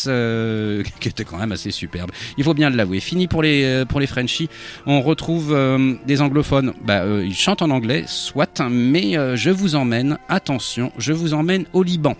Euh, 0.06 0.82
qui 1.00 1.08
était 1.08 1.24
quand 1.24 1.38
même 1.38 1.52
assez 1.52 1.70
superbe. 1.70 2.10
Il 2.36 2.44
faut 2.44 2.54
bien 2.54 2.70
l'avouer. 2.70 3.00
Fini 3.00 3.28
pour 3.28 3.42
les 3.42 3.64
euh, 3.64 3.84
pour 3.84 4.00
les 4.00 4.06
Frenchies. 4.06 4.48
On 4.86 5.00
retrouve 5.00 5.52
euh, 5.52 5.94
des 6.06 6.20
anglophones. 6.20 6.72
Bah, 6.84 7.04
ils 7.22 7.34
chantent 7.34 7.62
en 7.62 7.70
anglais, 7.70 8.04
soit, 8.06 8.60
mais 8.70 9.14
je 9.36 9.50
vous 9.50 9.74
emmène. 9.74 10.18
Attention, 10.28 10.92
je 10.98 11.12
vous 11.12 11.34
emmène 11.34 11.64
au 11.72 11.82
Liban. 11.82 12.16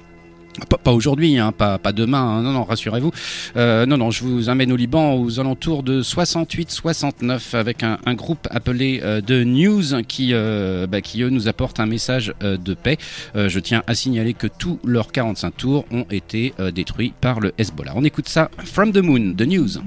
Pas, 0.83 0.93
aujourd'hui, 0.93 1.39
hein, 1.39 1.53
pas, 1.53 1.79
demain, 1.93 2.23
hein, 2.23 2.43
non, 2.43 2.53
non, 2.53 2.65
rassurez-vous. 2.65 3.11
Euh, 3.57 3.87
non, 3.87 3.99
non, 3.99 4.11
je 4.11 4.25
vous 4.25 4.49
amène 4.49 4.73
au 4.73 4.77
Liban 4.77 5.15
aux 5.15 5.39
alentours 5.39 5.83
de 5.83 6.03
68-69 6.03 7.55
avec 7.57 7.83
un, 7.83 7.99
groupe 8.15 8.49
appelé 8.51 9.01
euh, 9.03 9.21
The 9.21 9.45
News 9.47 10.03
qui, 10.07 10.31
euh, 10.33 10.87
bah, 10.87 10.99
eux 11.19 11.29
nous 11.29 11.49
apporte 11.49 11.81
un 11.81 11.87
message 11.87 12.33
de 12.41 12.75
paix. 12.75 12.99
Je 13.35 13.59
tiens 13.59 13.83
à 13.87 13.95
signaler 13.95 14.35
que 14.35 14.47
tous 14.47 14.79
leurs 14.85 15.13
45 15.13 15.57
tours 15.57 15.85
ont 15.91 16.07
été 16.11 16.53
détruits 16.75 17.13
par 17.21 17.41
le 17.41 17.53
Hezbollah. 17.59 17.93
On 17.95 18.05
écoute 18.05 18.29
ça, 18.29 18.51
From 18.65 18.93
the 18.93 18.99
Moon, 18.99 19.35
The 19.37 19.47
News. 19.47 19.79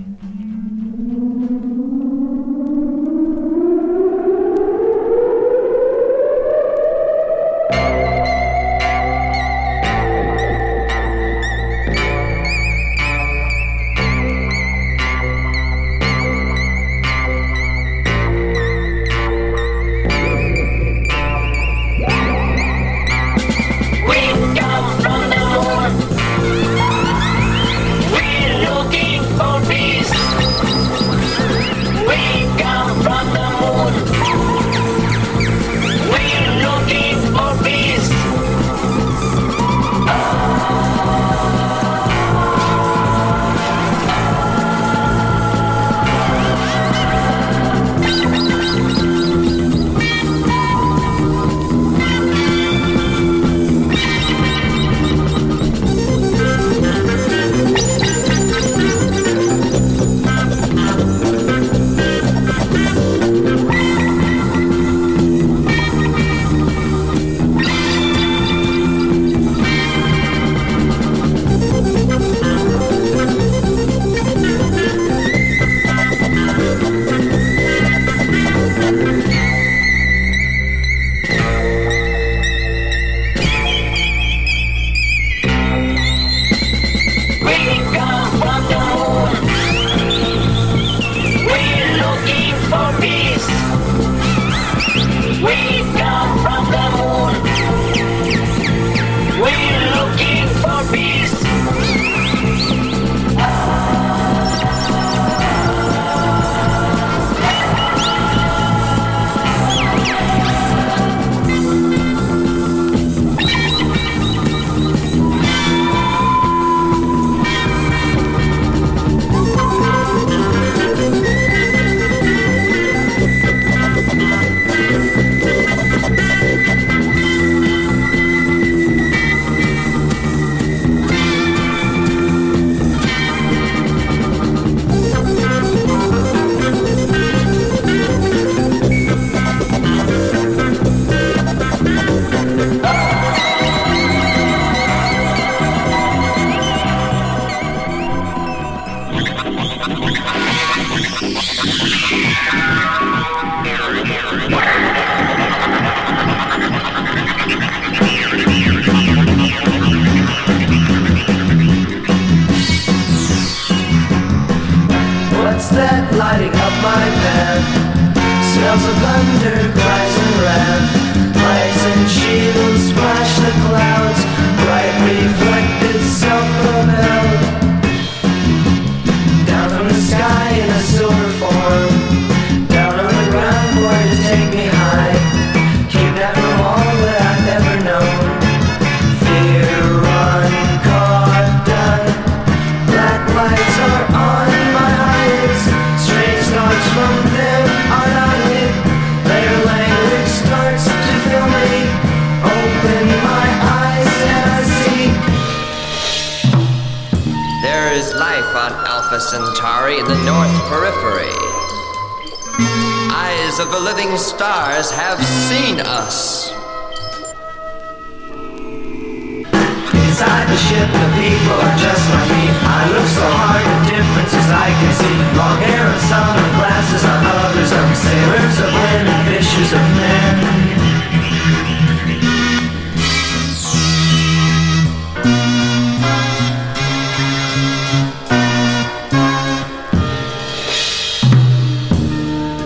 Spaceship, 220.19 220.47
the 220.47 220.57
ship 220.57 220.87
The 220.91 221.07
people 221.15 221.55
are 221.55 221.77
just 221.79 222.03
like 222.11 222.29
me. 222.35 222.45
I 222.51 222.91
look 222.91 223.07
so 223.07 223.23
hard, 223.23 223.63
the 223.63 223.79
differences 223.95 224.47
I 224.51 224.69
can 224.75 224.91
see. 224.99 225.17
Long 225.39 225.59
hair 225.63 225.85
and 225.87 226.01
sunglasses 226.11 227.03
on 227.07 227.19
others 227.23 227.71
are 227.71 227.95
sailors 227.95 228.57
of 228.59 228.71
women, 228.83 229.19
fishers 229.31 229.71
of 229.73 229.85
men. 229.95 230.35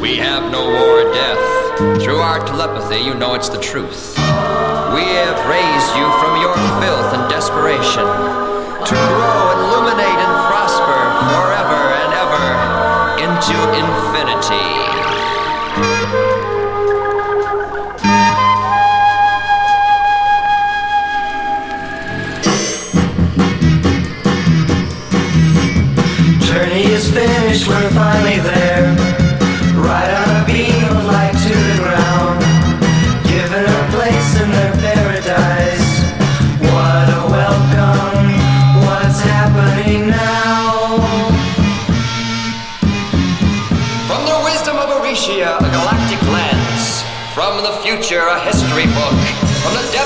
We 0.01 0.17
have 0.17 0.51
no 0.51 0.65
war 0.65 1.01
or 1.01 1.13
death. 1.13 2.01
Through 2.01 2.17
our 2.17 2.39
telepathy, 2.45 2.99
you 3.03 3.13
know 3.13 3.35
it's 3.35 3.49
the 3.49 3.59
truth. 3.59 4.13
We 4.93 5.05
have 5.21 5.39
raised 5.49 5.91
you 5.97 6.07
from 6.21 6.41
your 6.41 6.53
and 6.55 6.62
salvation. 7.83 8.22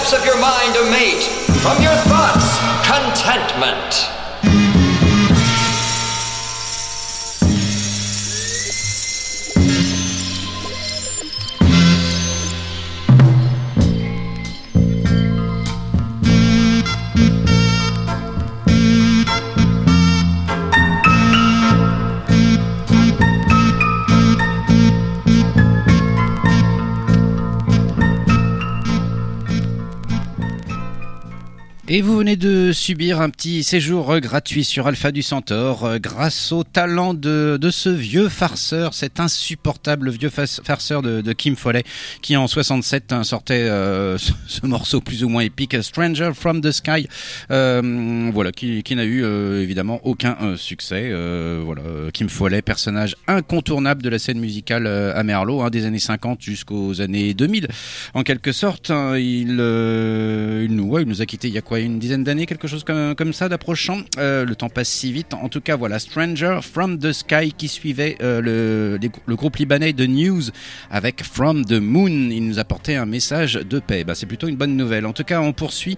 Depths 0.10 0.20
of 0.20 0.26
your 0.26 0.40
mind, 0.40 0.76
a 0.76 0.84
mate. 0.90 1.24
From 1.62 1.82
your 1.82 1.96
thoughts, 2.08 2.58
contentment. 2.88 4.17
Et 31.98 32.02
vous 32.04 32.16
venez 32.16 32.36
de 32.36 32.74
subir 32.74 33.22
un 33.22 33.32
petit 33.32 33.64
séjour 33.64 34.12
euh, 34.12 34.20
gratuit 34.20 34.64
sur 34.64 34.86
Alpha 34.86 35.12
du 35.12 35.24
Centaure 35.24 35.84
euh, 35.84 35.98
grâce 35.98 36.52
au 36.52 36.64
talent 36.64 37.16
de, 37.16 37.58
de 37.60 37.70
ce 37.72 37.90
vieux 37.90 38.30
farceur, 38.30 38.94
cet 38.94 39.20
insupportable 39.20 40.12
vieux 40.12 40.30
fa- 40.30 40.46
farceur 40.46 41.02
de, 41.02 41.22
de 41.22 41.34
Kim 41.34 41.56
Foley 41.56 41.84
qui 42.22 42.38
en 42.38 42.46
67 42.46 43.14
hein, 43.14 43.24
sortait 43.24 43.64
euh, 43.68 44.16
ce, 44.20 44.32
ce 44.46 44.68
morceau 44.68 45.02
plus 45.02 45.24
ou 45.24 45.30
moins 45.30 45.42
épique, 45.42 45.76
Stranger 45.82 46.34
from 46.36 46.62
the 46.62 46.70
Sky, 46.70 47.08
euh, 47.50 48.30
voilà, 48.32 48.52
qui, 48.52 48.84
qui 48.84 48.96
n'a 48.96 49.04
eu 49.06 49.24
euh, 49.24 49.64
évidemment 49.64 50.00
aucun 50.04 50.38
euh, 50.44 50.56
succès. 50.56 51.12
Voilà, 51.66 51.82
Kim 52.14 52.30
Foley, 52.30 52.62
personnage 52.62 53.16
incontournable 53.28 54.04
de 54.04 54.10
la 54.10 54.20
scène 54.20 54.40
musicale 54.40 54.86
à 54.86 55.24
Merlot, 55.24 55.62
hein, 55.64 55.72
des 55.72 55.86
années 55.86 55.98
50 55.98 56.44
jusqu'aux 56.44 57.02
années 57.02 57.34
2000, 57.34 57.68
en 58.14 58.22
quelque 58.22 58.52
sorte. 58.52 58.92
hein, 58.92 59.18
il, 59.18 59.54
il, 59.58 60.76
nous, 60.76 60.84
ouais, 60.90 61.02
il 61.02 61.08
nous 61.08 61.24
a 61.24 61.26
quitté 61.26 61.48
il 61.48 61.56
y 61.56 61.58
a 61.58 61.62
quoi, 61.62 61.80
une 61.88 62.00
dizaine 62.00 62.24
d'années, 62.24 62.46
quelque 62.46 62.68
chose 62.68 62.84
comme, 62.84 63.16
comme 63.16 63.34
ça 63.34 63.50
d'approchant. 63.50 64.00
Euh, 64.20 64.46
le 64.46 64.56
temps 64.56 64.70
passe 64.70 64.90
si 64.90 65.12
vite. 65.12 65.34
En 65.34 65.50
tout 65.50 65.62
cas, 65.62 65.76
voilà, 65.76 66.00
Stranger 66.00 66.60
from 66.62 67.00
the 67.00 67.12
Sky 67.12 67.52
qui 67.58 67.68
suivait 67.68 68.18
euh, 68.22 68.42
le, 68.42 69.10
le 69.26 69.36
groupe 69.36 69.56
libanais 69.58 69.94
de 69.94 70.06
News 70.06 70.44
avec 70.92 71.24
From 71.24 71.66
the 71.66 71.80
Moon. 71.82 72.30
Il 72.30 72.48
nous 72.48 72.60
apportait 72.60 72.96
un 72.96 73.06
message 73.06 73.56
de 73.56 73.80
paix. 73.80 74.04
Bah, 74.04 74.14
c'est 74.16 74.26
plutôt 74.26 74.48
une 74.48 74.56
bonne 74.56 74.78
nouvelle. 74.78 75.06
En 75.06 75.14
tout 75.14 75.24
cas, 75.24 75.42
on 75.42 75.54
poursuit 75.54 75.96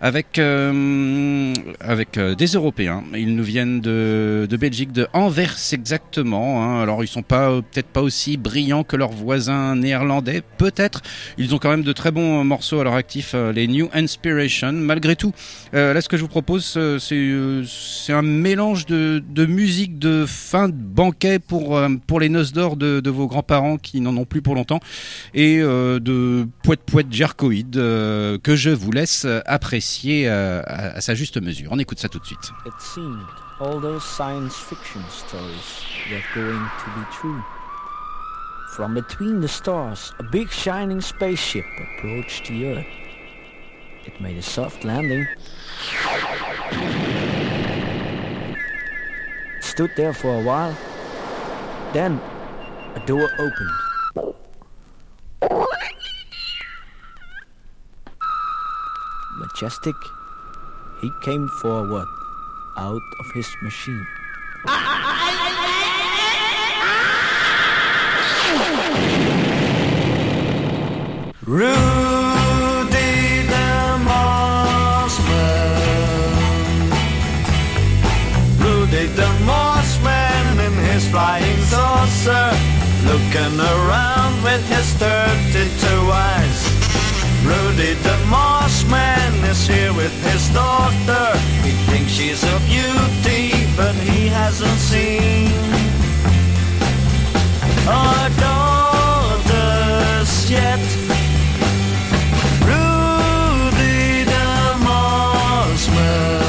avec 0.00 0.38
euh, 0.38 1.52
avec 1.80 2.18
des 2.18 2.46
Européens. 2.46 3.04
Ils 3.14 3.34
nous 3.36 3.44
viennent 3.44 3.80
de, 3.80 4.46
de 4.48 4.56
Belgique, 4.56 4.92
de 4.92 5.06
Anvers 5.12 5.56
exactement. 5.72 6.62
hein. 6.62 6.82
Alors 6.82 7.04
ils 7.04 7.08
sont 7.08 7.22
pas 7.22 7.60
peut-être 7.62 7.88
pas 7.88 8.02
aussi 8.02 8.36
brillants 8.36 8.84
que 8.84 8.96
leurs 8.96 9.12
voisins 9.12 9.76
néerlandais, 9.76 10.42
peut-être. 10.58 11.02
Ils 11.38 11.54
ont 11.54 11.58
quand 11.58 11.70
même 11.70 11.82
de 11.82 11.92
très 11.92 12.10
bons 12.10 12.44
morceaux 12.44 12.80
à 12.80 12.84
leur 12.84 12.94
actif, 12.94 13.34
les 13.54 13.66
New 13.66 13.88
Inspiration. 13.92 14.72
Malgré 14.72 15.16
tout, 15.16 15.31
euh, 15.74 15.92
là 15.92 16.00
ce 16.00 16.08
que 16.08 16.16
je 16.16 16.22
vous 16.22 16.28
propose, 16.28 16.74
euh, 16.76 16.98
c'est 16.98 17.14
euh, 17.14 17.64
c'est 17.64 18.12
un 18.12 18.22
mélange 18.22 18.86
de, 18.86 19.46
musique 19.46 19.98
de 19.98 20.24
fin 20.26 20.68
de 20.68 20.74
banquet 20.74 21.38
pour 21.38 21.80
pour 22.06 22.20
les 22.20 22.28
noces 22.28 22.52
d'or 22.52 22.76
de, 22.76 23.10
vos 23.10 23.26
grands-parents 23.26 23.76
qui 23.76 24.00
n'en 24.00 24.16
ont 24.16 24.24
plus 24.24 24.42
pour 24.42 24.54
longtemps 24.54 24.80
et 25.34 25.58
de 25.58 26.46
poète 26.62 26.82
poète 26.82 27.12
jerkoïde 27.12 27.76
euh, 27.76 28.38
que 28.42 28.56
je 28.56 28.70
vous 28.70 28.92
laisse 28.92 29.26
apprécier 29.46 30.28
à, 30.28 31.00
sa 31.00 31.14
juste 31.14 31.40
mesure. 31.40 31.70
On 31.72 31.78
écoute 31.78 31.98
ça 31.98 32.08
tout 32.08 32.18
de 32.18 32.26
suite. 32.26 32.52
Science 34.00 34.56
fiction. 34.56 35.00
From 38.72 38.94
between 38.94 39.42
the 39.42 39.48
stars, 39.48 40.14
a 40.18 40.22
big 40.22 40.50
shining 40.50 41.02
spaceship 41.02 41.66
approached 41.78 42.46
the 42.46 42.64
Earth. 42.64 43.01
It 44.04 44.20
made 44.20 44.36
a 44.36 44.42
soft 44.42 44.84
landing. 44.84 45.26
Stood 49.60 49.90
there 49.96 50.12
for 50.12 50.40
a 50.40 50.42
while. 50.42 50.76
Then 51.92 52.20
a 52.94 53.02
door 53.06 53.28
opened. 53.38 53.70
Majestic, 59.38 59.94
he 61.00 61.10
came 61.22 61.48
forward 61.60 62.08
out 62.76 63.02
of 63.20 63.32
his 63.34 63.48
machine. 63.62 64.06
Seen 94.52 95.50
our 97.88 98.28
daughters 98.38 99.50
yet. 100.50 100.78
Rudy 102.68 104.24
the 104.24 104.76
Mossman. 104.84 106.42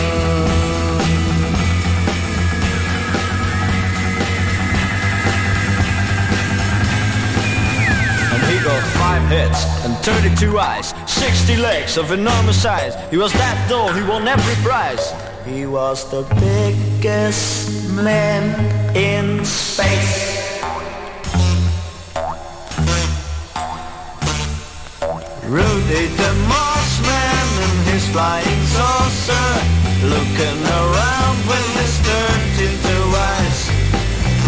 And 8.34 8.44
he 8.44 8.58
got 8.64 8.84
five 9.00 9.24
heads 9.30 9.60
and 9.86 9.96
32 10.04 10.60
eyes, 10.60 10.94
60 11.08 11.56
legs 11.58 11.98
of 11.98 12.12
enormous 12.12 12.62
size. 12.62 12.96
He 13.10 13.18
was 13.18 13.32
that 13.34 13.70
tall, 13.70 13.94
he 13.94 14.04
won 14.04 14.28
every 14.28 14.56
prize. 14.64 15.14
He 15.46 15.66
was 15.66 16.10
the 16.10 16.24
biggest 16.40 17.83
man 17.96 18.44
in 18.96 19.46
space. 19.46 20.62
Rudy 25.46 26.06
the 26.22 26.32
Mossman 26.50 27.48
in 27.68 27.76
his 27.92 28.08
flying 28.10 28.64
saucer, 28.74 29.50
looking 30.14 30.60
around 30.82 31.38
with 31.46 31.68
his 31.80 31.94
32 32.08 32.90
eyes. 33.30 33.60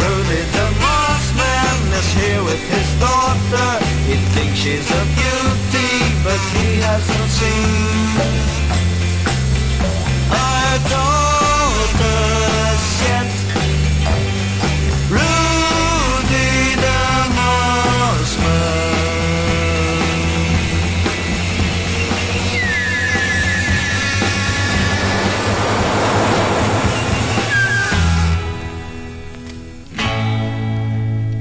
Rudy 0.02 0.42
the 0.58 0.68
Mossman 0.82 1.78
is 2.00 2.10
here 2.14 2.44
with 2.44 2.64
his 2.74 2.90
daughter. 3.00 3.86
He 4.10 4.16
thinks 4.34 4.58
she's 4.58 4.90
a 4.90 5.04
beauty, 5.20 5.92
but 6.24 6.42
he 6.56 6.82
hasn't 6.82 7.30
seen 7.30 8.56
our 10.32 10.78
d'autres 10.90 11.45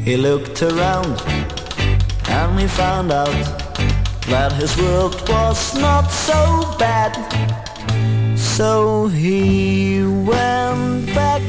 He 0.04 0.18
looked 0.18 0.62
around 0.62 1.18
and 2.28 2.60
he 2.60 2.68
found 2.68 3.10
out 3.10 3.32
that 4.28 4.52
his 4.52 4.76
world 4.76 5.26
was 5.28 5.74
not 5.76 6.08
so 6.08 6.76
bad. 6.78 7.73
So 8.56 9.08
he 9.08 10.04
went 10.04 11.06
back 11.06 11.42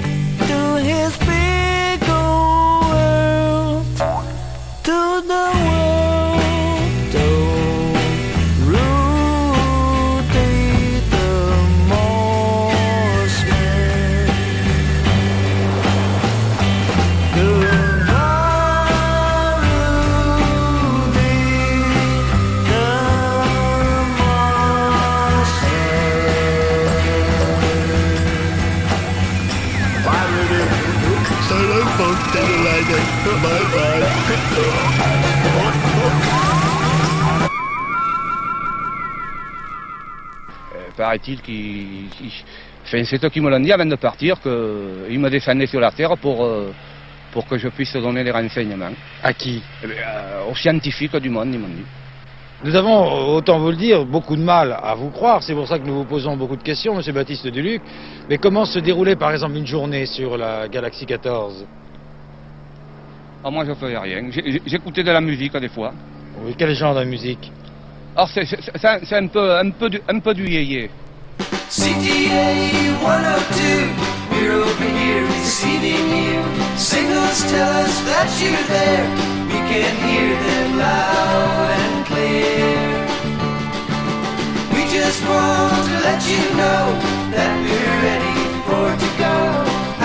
Paraît-il 40.96 41.41
qu'il. 41.41 42.10
Enfin, 42.86 43.04
c'est 43.04 43.24
eux 43.24 43.30
qui 43.30 43.41
me 43.41 43.50
l'ont 43.50 43.60
dit 43.60 43.72
avant 43.72 43.86
de 43.86 43.96
partir, 43.96 44.39
qu'il 44.39 45.20
me 45.20 45.30
descendait 45.30 45.66
sur 45.66 45.80
la 45.80 45.91
terre 45.91 46.16
pour, 46.18 46.43
euh, 46.43 46.72
pour 47.32 47.48
que 47.48 47.58
je 47.58 47.68
puisse 47.70 47.93
donner 47.93 48.24
des 48.24 48.32
renseignements. 48.32 48.91
À 49.24 49.34
qui? 49.34 49.62
Eh 49.84 49.88
bien, 49.88 49.96
euh, 49.98 50.52
Aux 50.52 50.56
scientifiques 50.56 51.16
du 51.18 51.30
monde, 51.30 51.54
ils 51.54 51.60
m'ont 51.60 51.68
dit. 51.68 51.86
Nous 52.64 52.76
avons, 52.76 53.36
autant 53.36 53.60
vous 53.60 53.72
le 53.72 53.76
dire, 53.76 54.06
beaucoup 54.06 54.36
de 54.36 54.41
mal 54.41 54.78
à 54.82 54.96
vous 54.96 55.10
croire. 55.10 55.43
C'est 55.43 55.54
pour 55.54 55.68
ça 55.68 55.78
que 55.78 55.86
nous 55.86 55.96
vous 55.96 56.06
posons 56.06 56.38
beaucoup 56.38 56.56
de 56.56 56.64
questions, 56.64 56.96
Monsieur 56.96 57.12
Baptiste 57.12 57.48
Duluc. 57.48 57.82
Mais 58.30 58.38
comment 58.38 58.66
se 58.66 58.80
déroulait, 58.80 59.16
par 59.16 59.32
exemple, 59.32 59.58
une 59.58 59.68
journée 59.68 60.06
sur 60.06 60.38
la 60.38 60.68
Galaxie 60.68 61.06
14 61.06 61.66
Ah, 63.43 63.52
moi, 63.52 63.66
je 63.66 63.74
faisais 63.74 63.98
rien. 63.98 64.30
J'écoutais 64.66 65.04
de 65.04 65.12
la 65.12 65.22
musique 65.22 65.56
des 65.58 65.70
fois. 65.70 65.91
Oui, 66.43 66.56
quel 66.58 66.74
genre 66.74 66.96
de 66.96 67.04
musique? 67.04 67.52
Alors, 68.16 68.30
c'est- 68.34 68.45
c'est 68.45 68.61
c'est- 69.05 69.16
un 69.16 69.28
peu, 69.28 69.57
un 69.57 69.70
peu 69.72 69.89
du, 69.89 69.99
un 70.07 70.20
peu 70.20 70.34
du. 70.34 70.45
CTA 71.70 72.47
102, 73.03 73.89
we're 74.32 74.53
over 74.53 74.89
here 75.01 75.24
receiving 75.39 76.05
you. 76.24 76.39
Signals 76.78 77.43
tell 77.51 77.72
us 77.84 77.95
that 78.07 78.30
you're 78.39 78.66
there. 78.70 79.05
We 79.51 79.59
can 79.72 79.93
hear 80.07 80.30
them 80.47 80.78
loud 80.78 81.70
and 81.82 82.05
clear. 82.05 83.05
We 84.74 84.82
just 84.97 85.22
want 85.28 85.76
to 85.89 85.95
let 86.07 86.22
you 86.32 86.41
know 86.55 86.84
that 87.36 87.51
we're 87.66 87.95
ready 88.09 88.38
for 88.68 88.88
to 89.03 89.09
go 89.20 89.36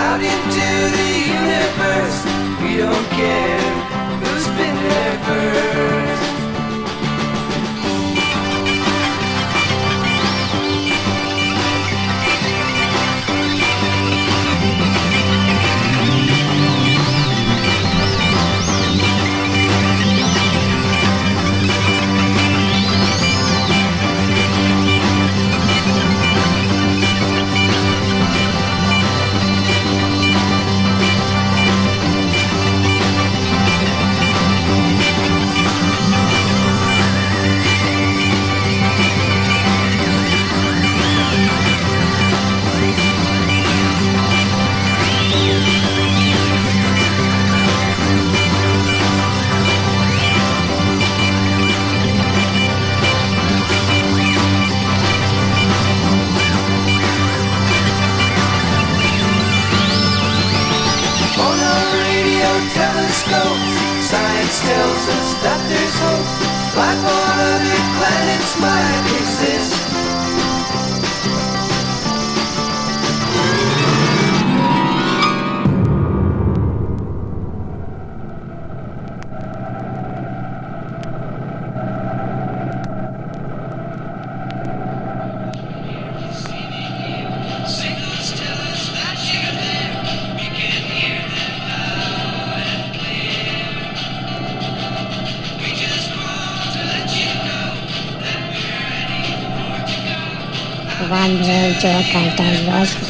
out 0.07 0.21
into 0.21 0.69
the 0.99 1.11
universe. 1.43 2.19
We 2.63 2.71
don't 2.83 3.09
care 3.23 3.63
who's 4.23 4.47
been 4.59 4.77
there 4.89 5.17
first. 5.29 6.10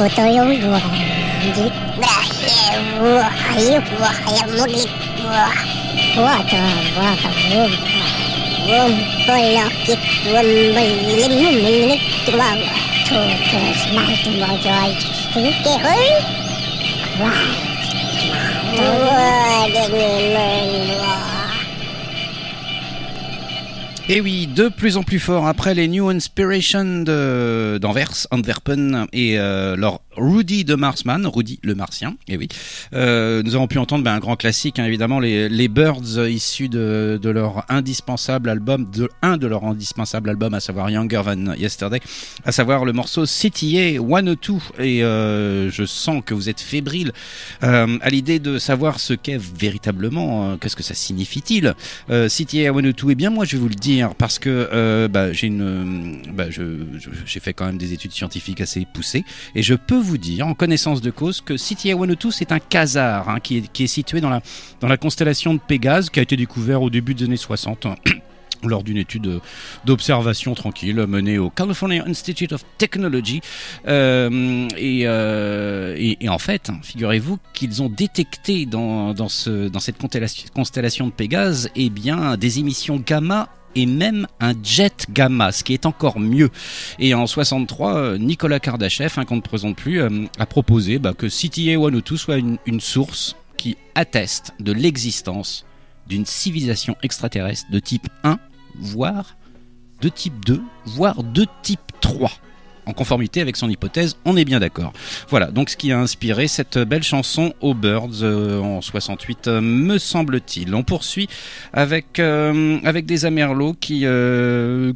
tôi 0.08 0.30
yêu 0.30 0.44
vua 0.44 0.78
giết 1.56 1.72
đã 2.00 2.22
hiểu 2.40 2.82
vua 2.98 3.22
hiểu 3.54 3.80
vua 3.98 4.08
hiểu 4.26 4.58
một 4.58 4.68
ít 4.68 4.88
vua 5.22 5.46
vua 6.16 6.36
cho 6.50 6.58
vua 6.96 7.14
cầm 7.22 7.32
vua 7.50 7.68
vua 8.68 8.88
tôi 9.26 9.42
lo 9.52 9.68
giết 9.86 9.98
vua 10.24 10.42
mình 10.42 10.74
lên 10.74 11.06
mình 11.06 11.64
mình 11.64 11.88
lên 11.88 11.98
chúng 12.26 12.38
ta 12.38 12.56
thu 13.10 13.16
thu 13.52 13.58
mai 13.94 14.20
chúng 14.24 14.40
ta 14.40 14.46
rồi 14.64 14.96
chúng 15.34 15.52
ta 15.64 15.70
hứa 15.82 15.94
rồi 17.18 17.36
vua 18.78 19.68
đừng 19.74 19.94
lên 20.34 20.88
vua 20.98 21.39
Et 24.12 24.20
oui, 24.20 24.48
de 24.48 24.66
plus 24.66 24.96
en 24.96 25.04
plus 25.04 25.20
fort 25.20 25.46
après 25.46 25.72
les 25.72 25.86
New 25.86 26.08
Inspiration 26.08 27.04
d'Anvers, 27.04 28.26
Antwerpen 28.32 29.06
et 29.12 29.36
leur 29.36 30.00
Rudy 30.16 30.64
de 30.64 30.74
Marsman, 30.74 31.26
Rudy 31.26 31.60
le 31.62 31.74
Martien. 31.74 32.16
Et 32.26 32.36
oui, 32.36 32.48
Euh, 32.92 33.42
nous 33.44 33.54
avons 33.54 33.68
pu 33.68 33.78
entendre 33.78 34.02
ben, 34.02 34.14
un 34.14 34.18
grand 34.18 34.34
classique, 34.36 34.78
hein, 34.78 34.84
évidemment, 34.84 35.20
les, 35.20 35.48
les 35.48 35.68
Birds 35.68 36.16
euh, 36.16 36.28
issus 36.28 36.68
de, 36.68 37.20
de 37.22 37.30
leur 37.30 37.64
indispensable 37.70 38.48
album, 38.48 38.90
de 38.90 39.08
un 39.22 39.36
de 39.36 39.46
leurs 39.46 39.64
indispensables 39.64 40.28
albums, 40.28 40.54
à 40.54 40.60
savoir 40.60 40.90
Younger 40.90 41.22
Than 41.24 41.54
Yesterday, 41.56 42.00
à 42.44 42.50
savoir 42.50 42.84
le 42.84 42.92
morceau 42.92 43.24
CTA 43.24 43.98
102. 43.98 44.54
Et 44.80 45.04
euh, 45.04 45.70
je 45.70 45.84
sens 45.84 46.22
que 46.24 46.34
vous 46.34 46.48
êtes 46.48 46.60
fébrile 46.60 47.12
à 47.60 48.10
l'idée 48.10 48.38
de 48.38 48.58
savoir 48.58 48.98
ce 48.98 49.14
qu'est 49.14 49.38
véritablement, 49.38 50.56
qu'est-ce 50.56 50.76
que 50.76 50.82
ça 50.82 50.94
signifie-t-il 50.94 51.74
euh, 52.10 52.28
CTA 52.28 52.72
102 52.72 53.10
Eh 53.10 53.14
bien, 53.14 53.30
moi, 53.30 53.44
je 53.44 53.52
vais 53.52 53.62
vous 53.62 53.68
le 53.68 53.74
dire 53.74 53.99
parce 54.18 54.38
que 54.38 54.68
euh, 54.72 55.08
bah, 55.08 55.28
euh, 55.42 56.14
bah, 56.32 56.44
j'ai 56.50 57.40
fait 57.40 57.52
quand 57.52 57.66
même 57.66 57.78
des 57.78 57.92
études 57.92 58.12
scientifiques 58.12 58.60
assez 58.60 58.86
poussées 58.92 59.24
et 59.54 59.62
je 59.62 59.74
peux 59.74 59.98
vous 59.98 60.18
dire, 60.18 60.46
en 60.46 60.54
connaissance 60.54 61.00
de 61.00 61.10
cause, 61.10 61.40
que 61.40 61.54
CTA 61.54 61.96
102 61.96 62.30
c'est 62.30 62.52
un 62.52 62.58
quasar 62.58 63.28
hein, 63.28 63.40
qui, 63.40 63.58
est, 63.58 63.86
situé 63.86 64.20
dans 64.20 64.30
la 64.30 64.96
constellation 64.96 65.54
de 65.54 65.60
Pégase, 65.60 66.10
qui 66.10 66.20
a 66.20 66.22
été 66.22 66.36
découvert 66.36 66.82
au 66.82 66.90
début 66.90 67.14
des 67.14 67.24
années 67.24 67.36
60. 67.36 67.86
lors 68.62 68.82
d'une 68.82 68.98
étude 68.98 69.26
euh, 69.26 69.40
d'observation 69.86 70.52
tranquille 70.54 71.06
menée 71.06 71.38
au 71.38 71.48
California 71.48 72.04
Institute 72.06 72.52
of 72.52 72.62
Technology. 72.76 73.40
Et, 73.86 75.08
en 76.28 76.38
fait, 76.38 76.70
figurez-vous 76.82 77.38
qu'ils 77.54 77.82
ont 77.82 77.88
détecté 77.88 78.66
dans, 78.66 79.14
dans, 79.14 79.30
ce, 79.30 79.68
dans 79.68 79.80
cette 79.80 79.96
constellation, 79.96 80.46
constellation 80.54 81.06
de 81.06 81.12
Pégase 81.12 81.70
eh 81.74 81.88
bien, 81.88 82.36
des 82.36 82.58
émissions 82.58 83.02
gamma 83.04 83.48
et 83.74 83.86
même 83.86 84.26
un 84.40 84.52
jet 84.62 85.06
gamma, 85.10 85.52
ce 85.52 85.64
qui 85.64 85.74
est 85.74 85.86
encore 85.86 86.20
mieux. 86.20 86.50
Et 86.98 87.14
en 87.14 87.26
63, 87.26 87.94
euh, 87.94 88.18
Nicolas 88.18 88.60
Kardashev, 88.60 89.14
hein, 89.16 89.24
qu'on 89.24 89.36
ne 89.36 89.40
présente 89.40 89.76
plus, 89.76 90.00
euh, 90.00 90.26
a 90.38 90.46
proposé 90.46 90.98
bah, 90.98 91.12
que 91.16 91.26
CTA 91.26 91.80
102 91.80 92.16
soit 92.16 92.36
une, 92.36 92.58
une 92.66 92.80
source 92.80 93.36
qui 93.56 93.76
atteste 93.94 94.52
de 94.60 94.72
l'existence 94.72 95.66
d'une 96.06 96.26
civilisation 96.26 96.96
extraterrestre 97.02 97.70
de 97.70 97.78
type 97.78 98.08
1, 98.24 98.38
voire 98.78 99.36
de 100.00 100.08
type 100.08 100.44
2, 100.44 100.60
voire 100.86 101.22
de 101.22 101.46
type 101.62 101.80
3. 102.00 102.30
En 102.90 102.92
conformité 102.92 103.40
avec 103.40 103.56
son 103.56 103.70
hypothèse, 103.70 104.16
on 104.24 104.36
est 104.36 104.44
bien 104.44 104.58
d'accord. 104.58 104.92
Voilà, 105.28 105.52
donc 105.52 105.70
ce 105.70 105.76
qui 105.76 105.92
a 105.92 105.98
inspiré 106.00 106.48
cette 106.48 106.76
belle 106.76 107.04
chanson 107.04 107.54
aux 107.60 107.72
Birds 107.72 108.22
euh, 108.22 108.58
en 108.58 108.80
68, 108.80 109.46
euh, 109.46 109.60
me 109.60 109.96
semble-t-il. 109.96 110.74
On 110.74 110.82
poursuit 110.82 111.28
avec, 111.72 112.18
euh, 112.18 112.80
avec 112.82 113.06
des 113.06 113.26
Amerlots 113.26 113.74
qui, 113.74 114.00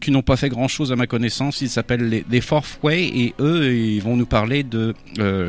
qui 0.01 0.11
n'ont 0.11 0.23
pas 0.23 0.37
fait 0.37 0.49
grand-chose 0.49 0.91
à 0.91 0.97
ma 0.97 1.07
connaissance. 1.07 1.61
Ils 1.61 1.71
s'appellent 1.71 2.09
les, 2.09 2.25
les 2.29 2.41
Fourth 2.41 2.81
Way 2.83 3.05
et 3.05 3.35
eux, 3.39 3.73
ils 3.73 4.03
vont 4.03 4.17
nous 4.17 4.27
parler 4.27 4.65
de, 4.65 4.93
de, 5.17 5.49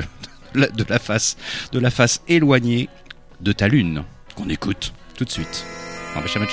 la, 0.88 1.00
face, 1.00 1.38
de 1.72 1.80
la 1.80 1.90
face 1.90 2.22
éloignée 2.28 2.90
de 3.42 3.54
ta 3.54 3.68
lune, 3.68 4.04
qu'on 4.36 4.50
écoute 4.50 4.94
tout 5.18 5.26
de 5.26 5.32
suite. 5.32 5.66
dans 6.14 6.22
Béchamel 6.22 6.48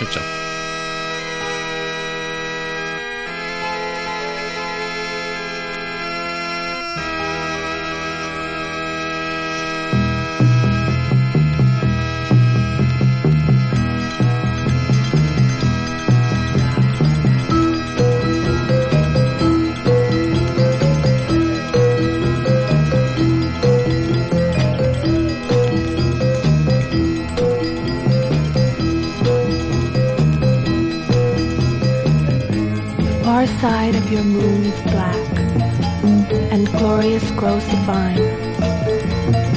vine. 37.82 38.22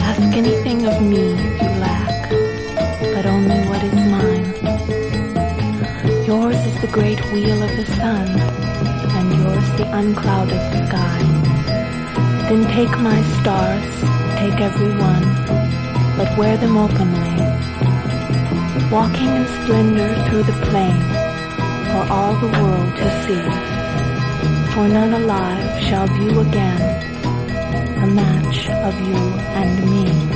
Ask 0.09 0.35
anything 0.35 0.85
of 0.87 1.01
me 1.01 1.25
you 1.61 1.69
lack, 1.85 2.29
but 3.13 3.25
only 3.25 3.59
what 3.69 3.83
is 3.83 3.99
mine. 4.15 4.47
Yours 6.25 6.59
is 6.69 6.81
the 6.81 6.91
great 6.91 7.21
wheel 7.31 7.61
of 7.61 7.71
the 7.79 7.85
sun, 7.85 8.27
and 9.17 9.27
yours 9.37 9.67
the 9.79 9.87
unclouded 9.99 10.63
sky. 10.87 11.19
Then 12.49 12.63
take 12.77 12.95
my 12.99 13.19
stars, 13.37 13.91
take 14.39 14.59
every 14.69 14.93
one, 15.11 15.25
but 16.17 16.35
wear 16.37 16.57
them 16.57 16.77
openly. 16.77 17.35
Walking 18.91 19.31
in 19.39 19.45
splendor 19.57 20.11
through 20.25 20.45
the 20.49 20.57
plain, 20.65 20.99
for 21.91 22.03
all 22.11 22.33
the 22.43 22.51
world 22.57 22.91
to 23.01 23.07
see. 23.23 23.45
For 24.73 24.87
none 24.87 25.13
alive 25.13 25.83
shall 25.83 26.07
view 26.07 26.39
again 26.39 27.04
match 28.15 28.69
of 28.69 28.95
you 29.07 29.15
and 29.15 29.91
me. 29.91 30.34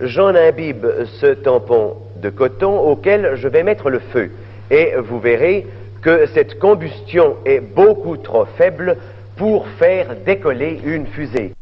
J'en 0.00 0.34
imbibe 0.34 0.86
ce 1.20 1.26
tampon 1.34 1.96
de 2.16 2.30
coton 2.30 2.78
auquel 2.78 3.32
je 3.36 3.48
vais 3.48 3.62
mettre 3.62 3.90
le 3.90 3.98
feu. 3.98 4.30
Et 4.70 4.94
vous 4.98 5.20
verrez 5.20 5.66
que 6.02 6.26
cette 6.26 6.58
combustion 6.58 7.36
est 7.44 7.60
beaucoup 7.60 8.16
trop 8.16 8.46
faible 8.56 8.96
pour 9.36 9.66
faire 9.78 10.16
décoller 10.24 10.80
une 10.84 11.06
fusée. 11.06 11.52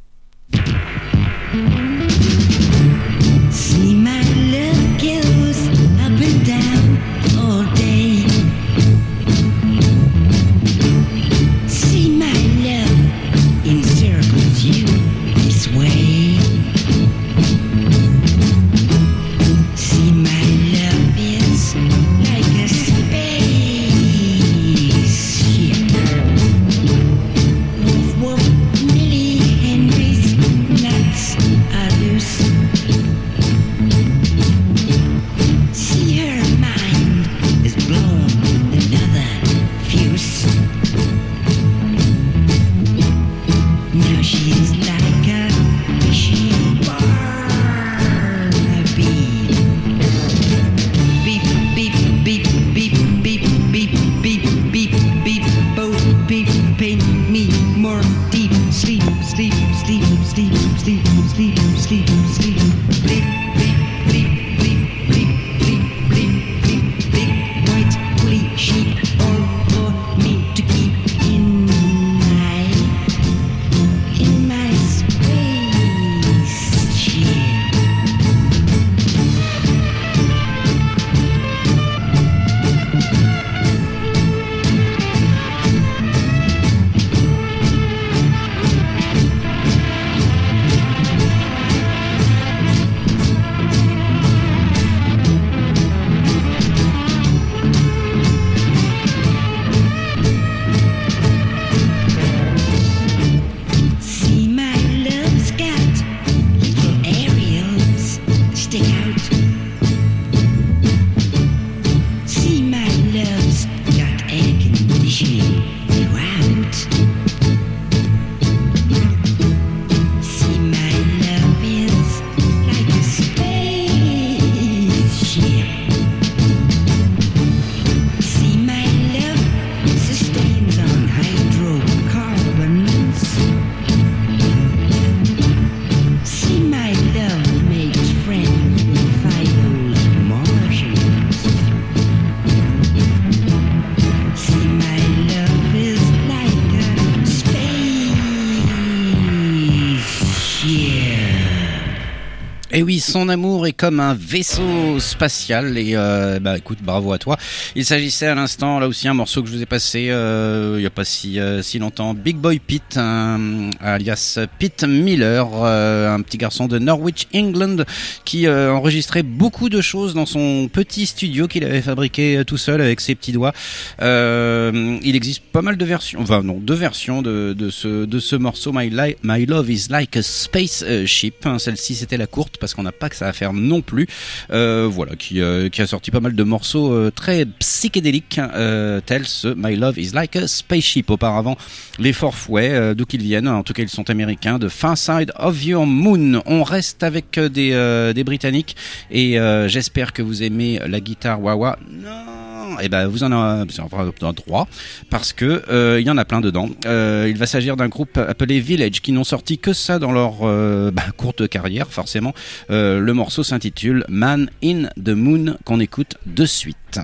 Son 153.00 153.28
amour 153.28 153.66
est 153.66 153.72
comme 153.72 154.00
un 154.00 154.14
vaisseau 154.14 154.98
spatial 154.98 155.78
et 155.78 155.92
euh, 155.94 156.38
bah 156.40 156.56
écoute, 156.56 156.78
bravo 156.82 157.12
à 157.12 157.18
toi. 157.18 157.36
Il 157.74 157.84
s'agissait 157.84 158.26
à 158.26 158.34
l'instant 158.34 158.78
là 158.78 158.88
aussi 158.88 159.08
un 159.08 159.14
morceau 159.14 159.42
que 159.42 159.48
je 159.48 159.54
vous 159.54 159.62
ai 159.62 159.66
passé 159.66 160.08
euh, 160.10 160.76
il 160.78 160.82
y 160.82 160.86
a 160.86 160.90
pas 160.90 161.04
si 161.04 161.40
euh, 161.40 161.62
si 161.62 161.78
longtemps, 161.78 162.14
Big 162.14 162.36
Boy 162.36 162.58
Pete, 162.58 162.96
alias 162.96 164.38
Pete 164.58 164.84
Miller, 164.84 165.46
un 165.64 166.20
petit 166.22 166.38
garçon 166.38 166.66
de 166.66 166.78
Norwich, 166.78 167.26
England, 167.34 167.84
qui 168.24 168.48
enregistrait 168.48 169.22
beaucoup 169.22 169.68
de 169.68 169.80
choses 169.80 170.14
dans 170.14 170.26
son 170.26 170.68
petit 170.72 171.06
studio 171.06 171.48
qu'il 171.48 171.64
avait 171.64 171.82
fabriqué 171.82 172.42
tout 172.46 172.58
seul 172.58 172.80
avec 172.80 173.00
ses 173.00 173.14
petits 173.14 173.32
doigts. 173.32 173.52
Il 174.00 175.16
existe 175.16 175.42
pas 175.52 175.62
mal 175.62 175.76
de 175.76 175.84
versions, 175.84 176.20
enfin 176.20 176.42
non, 176.42 176.58
deux 176.58 176.74
versions 176.74 177.22
de, 177.22 177.54
de 177.56 177.70
ce 177.70 178.04
de 178.04 178.18
ce 178.18 178.36
morceau 178.36 178.72
My, 178.72 178.90
My 179.22 179.46
Love 179.46 179.70
Is 179.70 179.86
Like 179.90 180.16
a 180.16 180.22
Space 180.22 180.84
euh, 180.86 181.06
Ship. 181.06 181.34
Hein, 181.44 181.58
Celle-ci 181.58 181.94
c'était 181.94 182.16
la 182.16 182.26
courte 182.26 182.58
parce 182.58 182.74
qu'on 182.74 182.86
pas 182.92 183.08
que 183.08 183.16
ça 183.16 183.28
à 183.28 183.32
faire 183.32 183.52
non 183.52 183.80
plus. 183.80 184.06
Euh, 184.50 184.88
voilà, 184.90 185.16
qui 185.16 185.40
euh, 185.40 185.68
qui 185.68 185.82
a 185.82 185.86
sorti 185.86 186.10
pas 186.10 186.20
mal 186.20 186.34
de 186.34 186.42
morceaux 186.42 186.92
euh, 186.92 187.10
très 187.10 187.44
psychédéliques, 187.44 188.38
euh, 188.38 189.00
tels 189.04 189.26
ce 189.26 189.48
My 189.56 189.76
Love 189.76 189.98
Is 189.98 190.10
Like 190.12 190.36
a 190.36 190.46
Spaceship. 190.46 191.10
Auparavant, 191.10 191.56
les 191.98 192.12
Forfouets, 192.12 192.94
d'où 192.94 193.06
qu'ils 193.06 193.22
viennent, 193.22 193.48
en 193.48 193.62
tout 193.62 193.72
cas 193.72 193.82
ils 193.82 193.88
sont 193.88 194.10
américains, 194.10 194.58
de 194.58 194.68
Far 194.68 194.96
Side 194.96 195.32
of 195.38 195.64
Your 195.64 195.86
Moon. 195.86 196.42
On 196.46 196.62
reste 196.62 197.02
avec 197.02 197.38
des 197.38 198.22
Britanniques 198.24 198.76
et 199.10 199.38
j'espère 199.66 200.12
que 200.12 200.22
vous 200.22 200.42
aimez 200.42 200.80
la 200.86 201.00
guitare 201.00 201.40
wah-wah. 201.40 201.78
Non, 201.90 202.47
et 202.80 202.88
ben 202.88 203.06
vous 203.06 203.24
en 203.24 203.32
avez 203.32 204.32
droit 204.32 204.68
parce 205.10 205.32
que 205.32 205.62
euh, 205.70 206.00
il 206.00 206.06
y 206.06 206.10
en 206.10 206.18
a 206.18 206.24
plein 206.24 206.40
dedans. 206.40 206.68
Euh, 206.86 207.26
il 207.28 207.36
va 207.36 207.46
s'agir 207.46 207.76
d'un 207.76 207.88
groupe 207.88 208.16
appelé 208.18 208.60
Village 208.60 209.00
qui 209.00 209.12
n'ont 209.12 209.24
sorti 209.24 209.58
que 209.58 209.72
ça 209.72 209.98
dans 209.98 210.12
leur 210.12 210.38
euh, 210.42 210.90
bah, 210.90 211.02
courte 211.16 211.48
carrière 211.48 211.88
forcément. 211.88 212.34
Le 212.68 213.12
morceau 213.12 213.42
s'intitule 213.42 214.04
Man 214.08 214.50
in 214.62 214.88
the 215.02 215.10
Moon 215.10 215.56
qu'on 215.64 215.80
écoute 215.80 216.16
de 216.26 216.46
suite. 216.46 217.00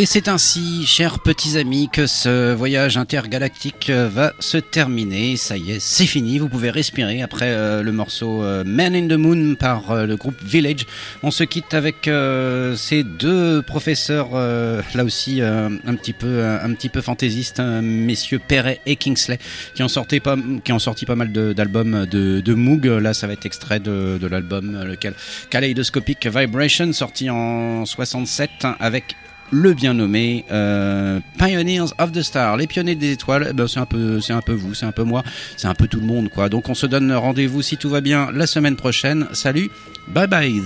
Et 0.00 0.06
c'est 0.06 0.28
ainsi, 0.28 0.86
chers 0.86 1.18
petits 1.18 1.58
amis, 1.58 1.90
que 1.92 2.06
ce 2.06 2.54
voyage 2.54 2.96
intergalactique 2.96 3.90
euh, 3.90 4.08
va 4.08 4.32
se 4.38 4.56
terminer. 4.56 5.36
Ça 5.36 5.58
y 5.58 5.72
est, 5.72 5.78
c'est 5.78 6.06
fini. 6.06 6.38
Vous 6.38 6.48
pouvez 6.48 6.70
respirer 6.70 7.20
après 7.20 7.50
euh, 7.50 7.82
le 7.82 7.92
morceau 7.92 8.42
euh, 8.42 8.64
Man 8.64 8.94
in 8.94 9.08
the 9.08 9.18
Moon 9.18 9.56
par 9.56 10.06
le 10.06 10.16
groupe 10.16 10.42
Village. 10.42 10.86
On 11.22 11.30
se 11.30 11.44
quitte 11.44 11.74
avec 11.74 12.08
ces 12.78 13.02
deux 13.02 13.60
professeurs, 13.60 14.30
là 14.32 15.04
aussi 15.04 15.42
un 15.42 15.94
petit 15.96 16.14
peu, 16.14 16.44
un 16.44 16.72
petit 16.72 16.88
peu 16.88 17.02
fantaisistes, 17.02 17.60
hein, 17.60 17.82
messieurs 17.82 18.38
Perret 18.38 18.80
et 18.86 18.96
Kingsley, 18.96 19.38
qui 19.74 19.82
ont 19.82 19.88
sorti 19.88 20.20
pas, 20.20 20.36
qui 20.64 20.72
ont 20.72 20.78
sorti 20.78 21.04
pas 21.04 21.14
mal 21.14 21.30
d'albums 21.30 22.06
de, 22.06 22.54
Moog. 22.54 22.86
Là, 22.86 23.12
ça 23.12 23.26
va 23.26 23.34
être 23.34 23.44
extrait 23.44 23.80
de, 23.80 24.26
l'album, 24.26 24.82
lequel 24.82 25.12
Kaleidoscopic 25.50 26.26
Vibration, 26.26 26.90
sorti 26.94 27.28
en 27.28 27.84
67 27.84 28.50
avec 28.78 29.14
le 29.50 29.74
bien 29.74 29.94
nommé 29.94 30.44
euh, 30.50 31.20
Pioneers 31.38 31.92
of 31.98 32.12
the 32.12 32.22
Star, 32.22 32.56
les 32.56 32.66
pionniers 32.66 32.94
des 32.94 33.12
étoiles. 33.12 33.48
eh 33.50 33.52
ben, 33.52 33.66
c'est 33.68 33.80
un 33.80 33.86
peu, 33.86 34.20
c'est 34.20 34.32
un 34.32 34.42
peu 34.42 34.52
vous, 34.52 34.74
c'est 34.74 34.86
un 34.86 34.92
peu 34.92 35.02
moi, 35.02 35.22
c'est 35.56 35.68
un 35.68 35.74
peu 35.74 35.86
tout 35.86 36.00
le 36.00 36.06
monde, 36.06 36.28
quoi. 36.28 36.48
Donc 36.48 36.68
on 36.68 36.74
se 36.74 36.86
donne 36.86 37.12
rendez-vous 37.12 37.62
si 37.62 37.76
tout 37.76 37.90
va 37.90 38.00
bien 38.00 38.30
la 38.32 38.46
semaine 38.46 38.76
prochaine. 38.76 39.26
Salut, 39.32 39.70
bye 40.08 40.26
bye. 40.26 40.62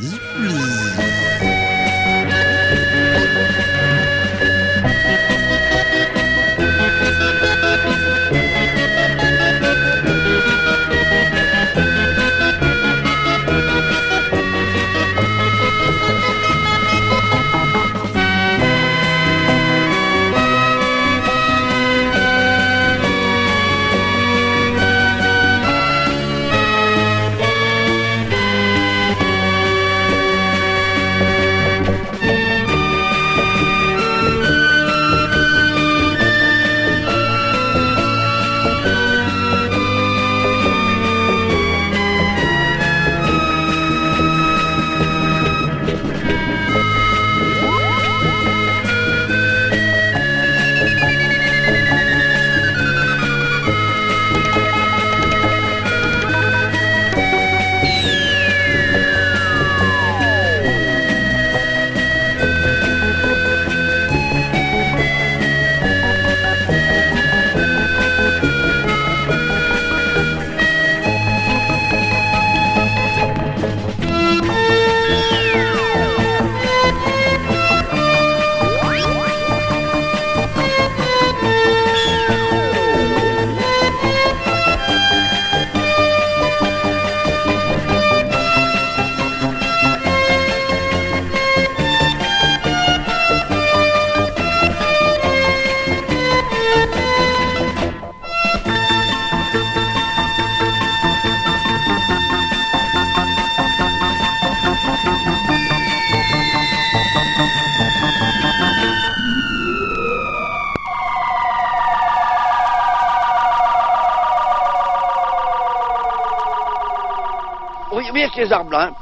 Arbres, 118.53 118.77
hein. 118.77 118.95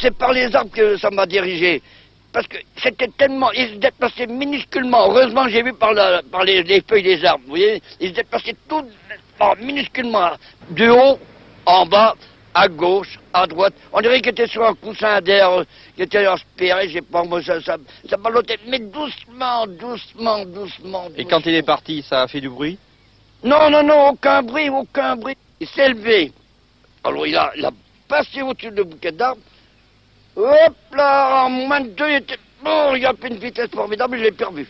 C'est 0.00 0.16
par 0.16 0.32
les 0.32 0.54
arbres 0.54 0.70
que 0.70 0.96
ça 0.98 1.10
m'a 1.10 1.26
dirigé. 1.26 1.82
Parce 2.32 2.46
que 2.46 2.58
c'était 2.82 3.08
tellement. 3.16 3.50
Ils 3.52 3.70
se 3.70 3.74
déplaçaient 3.76 4.26
minusculement. 4.26 5.06
Heureusement, 5.10 5.48
j'ai 5.48 5.62
vu 5.62 5.72
par, 5.72 5.94
la- 5.94 6.22
par 6.30 6.44
les, 6.44 6.62
les 6.62 6.82
feuilles 6.82 7.02
des 7.02 7.24
arbres. 7.24 7.42
Vous 7.44 7.50
voyez 7.50 7.82
Ils 8.00 8.10
se 8.10 8.14
déplaçaient 8.14 8.56
tout 8.68 8.84
oh, 9.40 9.52
minusculement. 9.60 10.32
Du 10.70 10.90
haut, 10.90 11.18
en 11.64 11.86
bas, 11.86 12.14
à 12.52 12.68
gauche, 12.68 13.18
à 13.32 13.46
droite. 13.46 13.72
On 13.92 14.00
dirait 14.02 14.20
qu'ils 14.20 14.32
étaient 14.32 14.46
sur 14.46 14.62
un 14.62 14.74
coussin 14.74 15.20
d'air, 15.22 15.50
euh, 15.50 15.64
qui 15.96 16.02
était 16.02 16.26
aspiré, 16.26 16.88
je 16.88 16.94
sais 16.94 17.02
pas, 17.02 17.24
moi, 17.24 17.42
ça, 17.42 17.62
ça, 17.62 17.76
ça 18.08 18.16
ballottait. 18.18 18.58
Mais 18.66 18.78
doucement, 18.80 19.66
doucement, 19.66 20.44
doucement. 20.44 21.08
Et 21.16 21.24
quand 21.24 21.46
il 21.46 21.54
est 21.54 21.62
parti, 21.62 22.02
ça 22.02 22.22
a 22.22 22.28
fait 22.28 22.42
du 22.42 22.50
bruit? 22.50 22.78
Non, 23.42 23.70
non, 23.70 23.82
non, 23.82 24.08
aucun 24.10 24.42
bruit, 24.42 24.68
aucun 24.68 25.16
bruit. 25.16 25.36
Il 25.60 25.68
s'est 25.68 25.88
levé. 25.88 26.32
Alors 27.04 27.26
il 27.26 27.36
a, 27.36 27.52
il 27.56 27.64
a 27.64 27.70
passé 28.08 28.42
au-dessus 28.42 28.70
du 28.70 28.84
bouquet 28.84 29.12
d'arbres. 29.12 29.40
Hop 30.36 30.74
là, 30.92 31.44
en 31.44 31.50
moins 31.50 31.80
de 31.80 31.88
deux, 31.88 32.08
il 32.08 32.16
était... 32.16 32.38
Bon, 32.62 32.94
il 32.94 33.06
a 33.06 33.14
fait 33.14 33.28
une 33.28 33.38
vitesse 33.38 33.70
formidable, 33.70 34.18
je 34.18 34.24
l'ai 34.24 34.32
perdu. 34.32 34.66